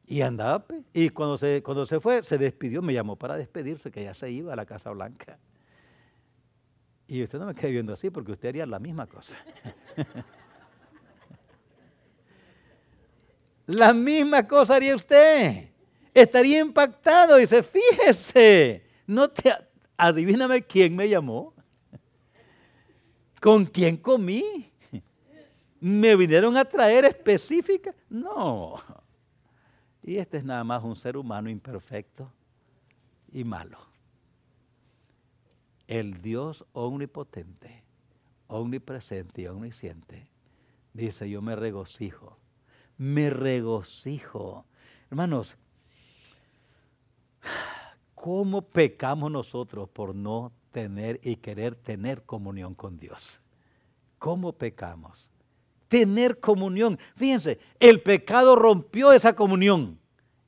Y 0.05 0.21
andaba. 0.21 0.67
Y 0.93 1.09
cuando 1.09 1.39
se, 1.39 1.63
cuando 1.63 1.87
se 1.87 1.99
fue, 1.99 2.23
se 2.25 2.37
despidió, 2.37 2.83
me 2.83 2.93
llamó 2.93 3.17
para 3.17 3.39
despedirse, 3.39 3.91
que 3.91 4.05
ya 4.05 4.13
se 4.13 4.31
iba 4.31 4.53
a 4.53 4.57
la 4.57 4.67
Casa 4.67 4.91
Blanca. 4.91 5.39
Y 7.07 7.23
usted 7.23 7.38
no 7.38 7.47
me 7.47 7.55
quede 7.55 7.73
viendo 7.73 7.93
así 7.93 8.11
porque 8.11 8.33
usted 8.33 8.49
haría 8.49 8.67
la 8.67 8.79
misma 8.79 9.07
cosa. 9.07 9.37
La 13.67 13.95
misma 13.95 14.47
cosa 14.47 14.77
haría 14.77 14.95
usted. 14.95 15.69
Estaría 16.12 16.61
impactado. 16.61 17.38
y 17.38 17.43
Dice, 17.43 17.62
fíjese, 17.62 18.85
no 19.07 19.31
te, 19.31 19.53
adivíname 19.97 20.62
quién 20.62 20.95
me 20.97 21.09
llamó. 21.09 21.55
¿Con 23.41 23.65
quién 23.65 23.97
comí? 23.97 24.71
¿Me 25.81 26.15
vinieron 26.15 26.57
a 26.57 26.65
traer 26.65 27.05
específica? 27.05 27.95
No. 28.09 28.75
Y 30.03 30.17
este 30.17 30.37
es 30.37 30.45
nada 30.45 30.62
más 30.65 30.83
un 30.83 30.95
ser 30.95 31.17
humano 31.17 31.49
imperfecto 31.49 32.31
y 33.33 33.43
malo. 33.43 33.79
El 35.87 36.23
Dios 36.23 36.64
omnipotente, 36.73 37.83
omnipresente 38.47 39.42
y 39.42 39.47
omnisciente 39.47 40.29
dice, 40.95 41.29
yo 41.29 41.42
me 41.42 41.57
regocijo 41.57 42.38
me 43.03 43.31
regocijo. 43.31 44.64
Hermanos, 45.11 45.57
¿cómo 48.14 48.62
pecamos 48.62 49.31
nosotros 49.31 49.88
por 49.88 50.14
no 50.14 50.53
tener 50.71 51.18
y 51.25 51.37
querer 51.37 51.75
tener 51.75 52.23
comunión 52.23 52.75
con 52.75 52.97
Dios? 52.99 53.40
¿Cómo 54.21 54.53
pecamos? 54.53 55.33
Tener 55.88 56.38
comunión. 56.38 56.97
Fíjense, 57.16 57.59
el 57.81 58.01
pecado 58.03 58.55
rompió 58.55 59.12
esa 59.12 59.35
comunión. 59.35 59.99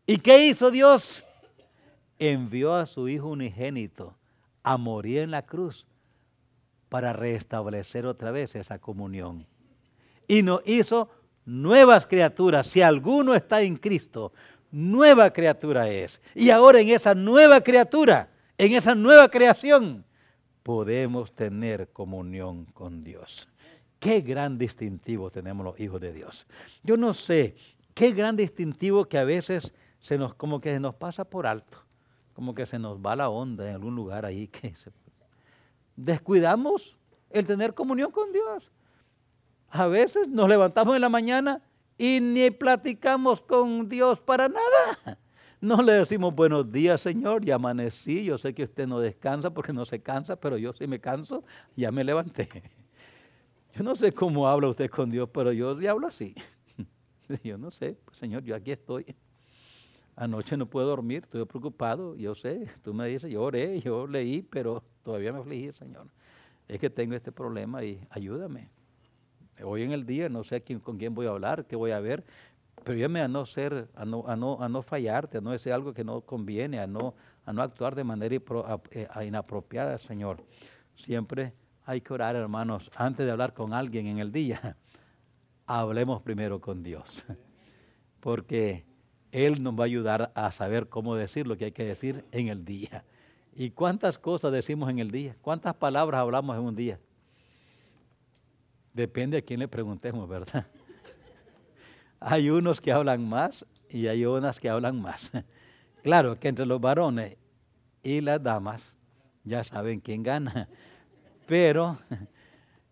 ¿Y 0.06 0.18
qué 0.18 0.46
hizo 0.46 0.70
Dios? 0.70 1.24
Envió 2.20 2.74
a 2.74 2.86
su 2.86 3.08
Hijo 3.08 3.28
unigénito 3.28 4.16
a 4.64 4.76
morir 4.76 5.20
en 5.20 5.30
la 5.30 5.42
cruz 5.42 5.86
para 6.88 7.12
restablecer 7.12 8.06
otra 8.06 8.32
vez 8.32 8.56
esa 8.56 8.78
comunión. 8.80 9.46
Y 10.26 10.42
nos 10.42 10.66
hizo 10.66 11.10
nuevas 11.44 12.06
criaturas. 12.06 12.66
Si 12.66 12.82
alguno 12.82 13.34
está 13.34 13.62
en 13.62 13.76
Cristo, 13.76 14.32
nueva 14.72 15.30
criatura 15.30 15.88
es. 15.88 16.20
Y 16.34 16.50
ahora 16.50 16.80
en 16.80 16.88
esa 16.88 17.14
nueva 17.14 17.60
criatura, 17.60 18.30
en 18.58 18.72
esa 18.72 18.94
nueva 18.94 19.28
creación, 19.28 20.04
podemos 20.62 21.32
tener 21.34 21.90
comunión 21.90 22.64
con 22.66 23.04
Dios. 23.04 23.48
Qué 24.00 24.20
gran 24.20 24.58
distintivo 24.58 25.30
tenemos 25.30 25.64
los 25.64 25.78
hijos 25.78 26.00
de 26.00 26.12
Dios. 26.12 26.46
Yo 26.82 26.96
no 26.96 27.12
sé 27.12 27.54
qué 27.94 28.12
gran 28.12 28.36
distintivo 28.36 29.04
que 29.04 29.18
a 29.18 29.24
veces 29.24 29.74
se 30.00 30.18
nos, 30.18 30.34
como 30.34 30.60
que 30.60 30.72
se 30.72 30.80
nos 30.80 30.94
pasa 30.94 31.24
por 31.24 31.46
alto, 31.46 31.83
como 32.34 32.54
que 32.54 32.66
se 32.66 32.78
nos 32.78 32.98
va 32.98 33.16
la 33.16 33.28
onda 33.30 33.66
en 33.68 33.74
algún 33.74 33.94
lugar 33.94 34.26
ahí 34.26 34.48
que 34.48 34.74
descuidamos 35.96 36.96
el 37.30 37.46
tener 37.46 37.74
comunión 37.74 38.10
con 38.10 38.32
Dios. 38.32 38.70
A 39.70 39.86
veces 39.86 40.28
nos 40.28 40.48
levantamos 40.48 40.94
en 40.94 41.00
la 41.00 41.08
mañana 41.08 41.62
y 41.98 42.20
ni 42.20 42.50
platicamos 42.50 43.40
con 43.40 43.88
Dios 43.88 44.20
para 44.20 44.48
nada. 44.48 45.18
No 45.60 45.80
le 45.80 45.94
decimos 45.94 46.34
buenos 46.34 46.70
días, 46.70 47.00
Señor, 47.00 47.42
ya 47.42 47.54
amanecí, 47.54 48.22
yo 48.22 48.36
sé 48.36 48.52
que 48.52 48.64
usted 48.64 48.86
no 48.86 49.00
descansa 49.00 49.48
porque 49.48 49.72
no 49.72 49.86
se 49.86 50.02
cansa, 50.02 50.36
pero 50.36 50.58
yo 50.58 50.74
sí 50.74 50.86
me 50.86 51.00
canso, 51.00 51.42
ya 51.74 51.90
me 51.90 52.04
levanté. 52.04 52.50
Yo 53.74 53.82
no 53.82 53.96
sé 53.96 54.12
cómo 54.12 54.46
habla 54.46 54.68
usted 54.68 54.90
con 54.90 55.08
Dios, 55.08 55.30
pero 55.32 55.52
yo 55.52 55.74
le 55.74 55.88
hablo 55.88 56.06
así. 56.06 56.34
Yo 57.42 57.56
no 57.56 57.70
sé, 57.70 57.96
pues, 58.04 58.18
Señor, 58.18 58.44
yo 58.44 58.54
aquí 58.54 58.72
estoy. 58.72 59.16
Anoche 60.16 60.56
no 60.56 60.66
puedo 60.66 60.86
dormir, 60.86 61.24
estoy 61.24 61.44
preocupado, 61.44 62.14
yo 62.16 62.34
sé, 62.34 62.68
tú 62.82 62.94
me 62.94 63.08
dices, 63.08 63.30
yo 63.32 63.42
oré, 63.42 63.80
yo 63.80 64.06
leí, 64.06 64.42
pero 64.42 64.84
todavía 65.02 65.32
me 65.32 65.40
afligí, 65.40 65.72
Señor. 65.72 66.06
Es 66.68 66.78
que 66.78 66.88
tengo 66.88 67.14
este 67.14 67.32
problema 67.32 67.82
y 67.82 68.00
ayúdame. 68.10 68.70
Hoy 69.64 69.82
en 69.82 69.92
el 69.92 70.06
día 70.06 70.28
no 70.28 70.44
sé 70.44 70.62
con 70.82 70.98
quién 70.98 71.14
voy 71.14 71.26
a 71.26 71.30
hablar, 71.30 71.66
qué 71.66 71.74
voy 71.74 71.90
a 71.90 72.00
ver, 72.00 72.24
pero 72.84 72.94
ayúdame 72.94 73.22
a 73.22 73.28
no 73.28 73.44
ser, 73.44 73.88
a 73.94 74.04
no, 74.04 74.24
a 74.28 74.36
no, 74.36 74.62
a 74.62 74.68
no 74.68 74.82
fallarte, 74.82 75.38
a 75.38 75.40
no 75.40 75.50
decir 75.50 75.72
algo 75.72 75.92
que 75.92 76.04
no 76.04 76.20
conviene, 76.20 76.78
a 76.78 76.86
no, 76.86 77.14
a 77.44 77.52
no 77.52 77.62
actuar 77.62 77.96
de 77.96 78.04
manera 78.04 78.36
eh, 78.36 79.08
inapropiada, 79.26 79.98
Señor. 79.98 80.44
Siempre 80.94 81.52
hay 81.86 82.00
que 82.00 82.14
orar, 82.14 82.36
hermanos, 82.36 82.90
antes 82.94 83.26
de 83.26 83.32
hablar 83.32 83.52
con 83.52 83.72
alguien 83.72 84.06
en 84.06 84.18
el 84.18 84.30
día. 84.30 84.76
Hablemos 85.66 86.22
primero 86.22 86.60
con 86.60 86.82
Dios, 86.82 87.24
porque 88.20 88.84
Él 89.34 89.64
nos 89.64 89.74
va 89.74 89.82
a 89.82 89.86
ayudar 89.86 90.30
a 90.36 90.52
saber 90.52 90.88
cómo 90.88 91.16
decir 91.16 91.48
lo 91.48 91.56
que 91.58 91.64
hay 91.64 91.72
que 91.72 91.84
decir 91.84 92.24
en 92.30 92.46
el 92.46 92.64
día. 92.64 93.02
¿Y 93.52 93.70
cuántas 93.70 94.16
cosas 94.16 94.52
decimos 94.52 94.88
en 94.88 95.00
el 95.00 95.10
día? 95.10 95.34
¿Cuántas 95.42 95.74
palabras 95.74 96.20
hablamos 96.20 96.56
en 96.56 96.62
un 96.62 96.76
día? 96.76 97.00
Depende 98.92 99.38
a 99.38 99.42
quién 99.42 99.58
le 99.58 99.66
preguntemos, 99.66 100.28
¿verdad? 100.28 100.68
hay 102.20 102.48
unos 102.48 102.80
que 102.80 102.92
hablan 102.92 103.28
más 103.28 103.66
y 103.90 104.06
hay 104.06 104.24
unas 104.24 104.60
que 104.60 104.70
hablan 104.70 105.02
más. 105.02 105.32
Claro 106.04 106.38
que 106.38 106.48
entre 106.48 106.66
los 106.66 106.82
varones 106.82 107.38
y 108.02 108.20
las 108.20 108.42
damas 108.42 108.94
ya 109.42 109.64
saben 109.64 110.00
quién 110.00 110.22
gana, 110.22 110.68
pero 111.46 111.98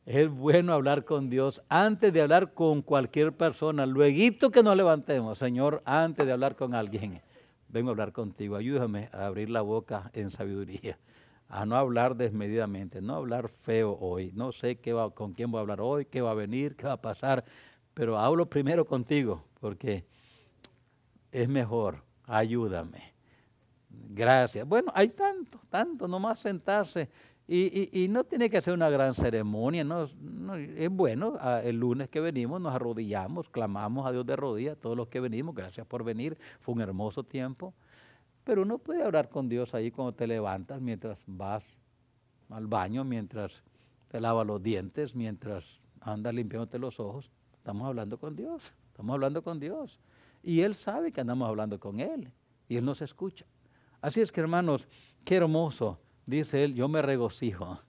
es 0.04 0.28
bueno 0.30 0.72
hablar 0.72 1.04
con 1.04 1.30
Dios 1.30 1.62
antes 1.68 2.12
de 2.12 2.22
hablar 2.22 2.54
con 2.54 2.82
cualquier 2.82 3.32
persona. 3.32 3.86
Luego 3.86 4.50
que 4.50 4.62
nos 4.62 4.76
levantemos, 4.76 5.38
Señor, 5.38 5.80
antes 5.84 6.26
de 6.26 6.32
hablar 6.32 6.56
con 6.56 6.74
alguien, 6.74 7.20
vengo 7.68 7.90
a 7.90 7.92
hablar 7.92 8.12
contigo. 8.12 8.56
Ayúdame 8.56 9.08
a 9.12 9.26
abrir 9.26 9.50
la 9.50 9.62
boca 9.62 10.10
en 10.14 10.30
sabiduría, 10.30 10.98
a 11.48 11.64
no 11.66 11.76
hablar 11.76 12.16
desmedidamente, 12.16 13.00
no 13.00 13.14
hablar 13.14 13.48
feo 13.48 13.96
hoy. 14.00 14.32
No 14.34 14.52
sé 14.52 14.76
qué 14.76 14.92
va, 14.92 15.10
con 15.10 15.32
quién 15.32 15.50
voy 15.50 15.58
a 15.58 15.62
hablar 15.62 15.80
hoy, 15.80 16.06
qué 16.06 16.20
va 16.20 16.32
a 16.32 16.34
venir, 16.34 16.76
qué 16.76 16.86
va 16.86 16.94
a 16.94 17.00
pasar 17.00 17.44
pero 17.94 18.18
hablo 18.18 18.46
primero 18.46 18.84
contigo 18.86 19.44
porque 19.60 20.04
es 21.30 21.48
mejor, 21.48 22.02
ayúdame. 22.26 23.12
Gracias. 23.90 24.66
Bueno, 24.66 24.90
hay 24.94 25.08
tanto, 25.10 25.60
tanto, 25.68 26.08
nomás 26.08 26.38
sentarse. 26.40 27.10
Y, 27.48 28.07
no 28.09 28.24
tiene 28.24 28.48
que 28.48 28.61
ser 28.61 28.72
una 28.72 28.88
gran 28.88 29.14
ceremonia, 29.14 29.85
no, 29.85 30.05
es 30.55 30.90
bueno, 30.90 31.38
el 31.62 31.76
lunes 31.76 32.09
que 32.09 32.20
venimos 32.20 32.61
nos 32.61 32.74
arrodillamos, 32.74 33.48
clamamos 33.48 34.07
a 34.07 34.12
Dios 34.12 34.24
de 34.24 34.37
rodillas, 34.37 34.78
todos 34.78 34.96
los 34.96 35.09
que 35.09 35.20
venimos, 35.20 35.55
gracias 35.55 35.87
por 35.87 36.02
venir, 36.05 36.38
fue 36.61 36.74
un 36.74 36.81
hermoso 36.81 37.24
tiempo, 37.24 37.74
pero 38.44 38.62
uno 38.62 38.78
puede 38.78 39.02
hablar 39.02 39.28
con 39.28 39.48
Dios 39.48 39.74
ahí 39.74 39.90
cuando 39.90 40.12
te 40.14 40.26
levantas, 40.26 40.81
mientras 40.81 41.22
vas 41.26 41.76
al 42.48 42.68
baño, 42.68 43.05
mientras 43.05 43.62
te 44.09 44.20
lavas 44.20 44.46
los 44.46 44.62
dientes, 44.62 45.14
mientras 45.14 45.81
andas 46.00 46.35
limpiándote 46.35 46.78
los 46.78 47.00
ojos, 47.00 47.31
Estamos 47.62 47.87
hablando 47.87 48.18
con 48.18 48.35
Dios, 48.35 48.72
estamos 48.88 49.14
hablando 49.14 49.40
con 49.40 49.61
Dios. 49.61 50.00
Y 50.42 50.62
Él 50.62 50.74
sabe 50.74 51.12
que 51.12 51.20
andamos 51.20 51.48
hablando 51.48 51.78
con 51.78 52.00
Él 52.00 52.33
y 52.68 52.76
Él 52.76 52.85
nos 52.85 53.00
escucha. 53.02 53.46
Así 54.00 54.20
es 54.20 54.33
que 54.33 54.40
hermanos, 54.40 54.88
qué 55.24 55.37
hermoso, 55.37 56.00
dice 56.26 56.64
Él, 56.64 56.74
yo 56.74 56.88
me 56.88 57.02
regocijo 57.02 57.80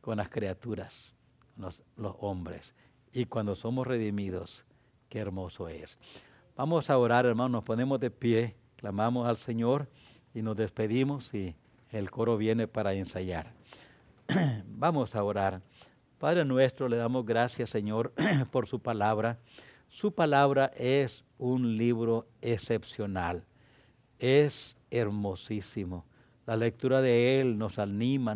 con 0.00 0.18
las 0.18 0.28
criaturas, 0.28 1.14
los, 1.56 1.82
los 1.96 2.16
hombres. 2.20 2.74
Y 3.12 3.26
cuando 3.26 3.54
somos 3.54 3.86
redimidos, 3.86 4.64
qué 5.08 5.18
hermoso 5.18 5.68
es. 5.68 5.98
Vamos 6.56 6.90
a 6.90 6.98
orar, 6.98 7.26
hermanos, 7.26 7.50
nos 7.50 7.64
ponemos 7.64 8.00
de 8.00 8.10
pie, 8.10 8.56
clamamos 8.76 9.26
al 9.26 9.36
Señor 9.36 9.88
y 10.34 10.42
nos 10.42 10.56
despedimos 10.56 11.32
y 11.34 11.54
el 11.90 12.10
coro 12.10 12.36
viene 12.36 12.66
para 12.66 12.94
ensayar. 12.94 13.52
Vamos 14.66 15.14
a 15.14 15.22
orar. 15.22 15.62
Padre 16.18 16.44
nuestro, 16.44 16.88
le 16.88 16.96
damos 16.96 17.26
gracias, 17.26 17.70
Señor, 17.70 18.12
por 18.50 18.66
su 18.66 18.80
palabra. 18.80 19.38
Su 19.88 20.12
palabra 20.12 20.72
es 20.76 21.24
un 21.36 21.76
libro 21.76 22.26
excepcional. 22.40 23.44
Es 24.18 24.78
hermosísimo. 24.90 26.06
La 26.46 26.56
lectura 26.56 27.00
de 27.00 27.40
él 27.40 27.58
nos 27.58 27.78
anima, 27.78 28.30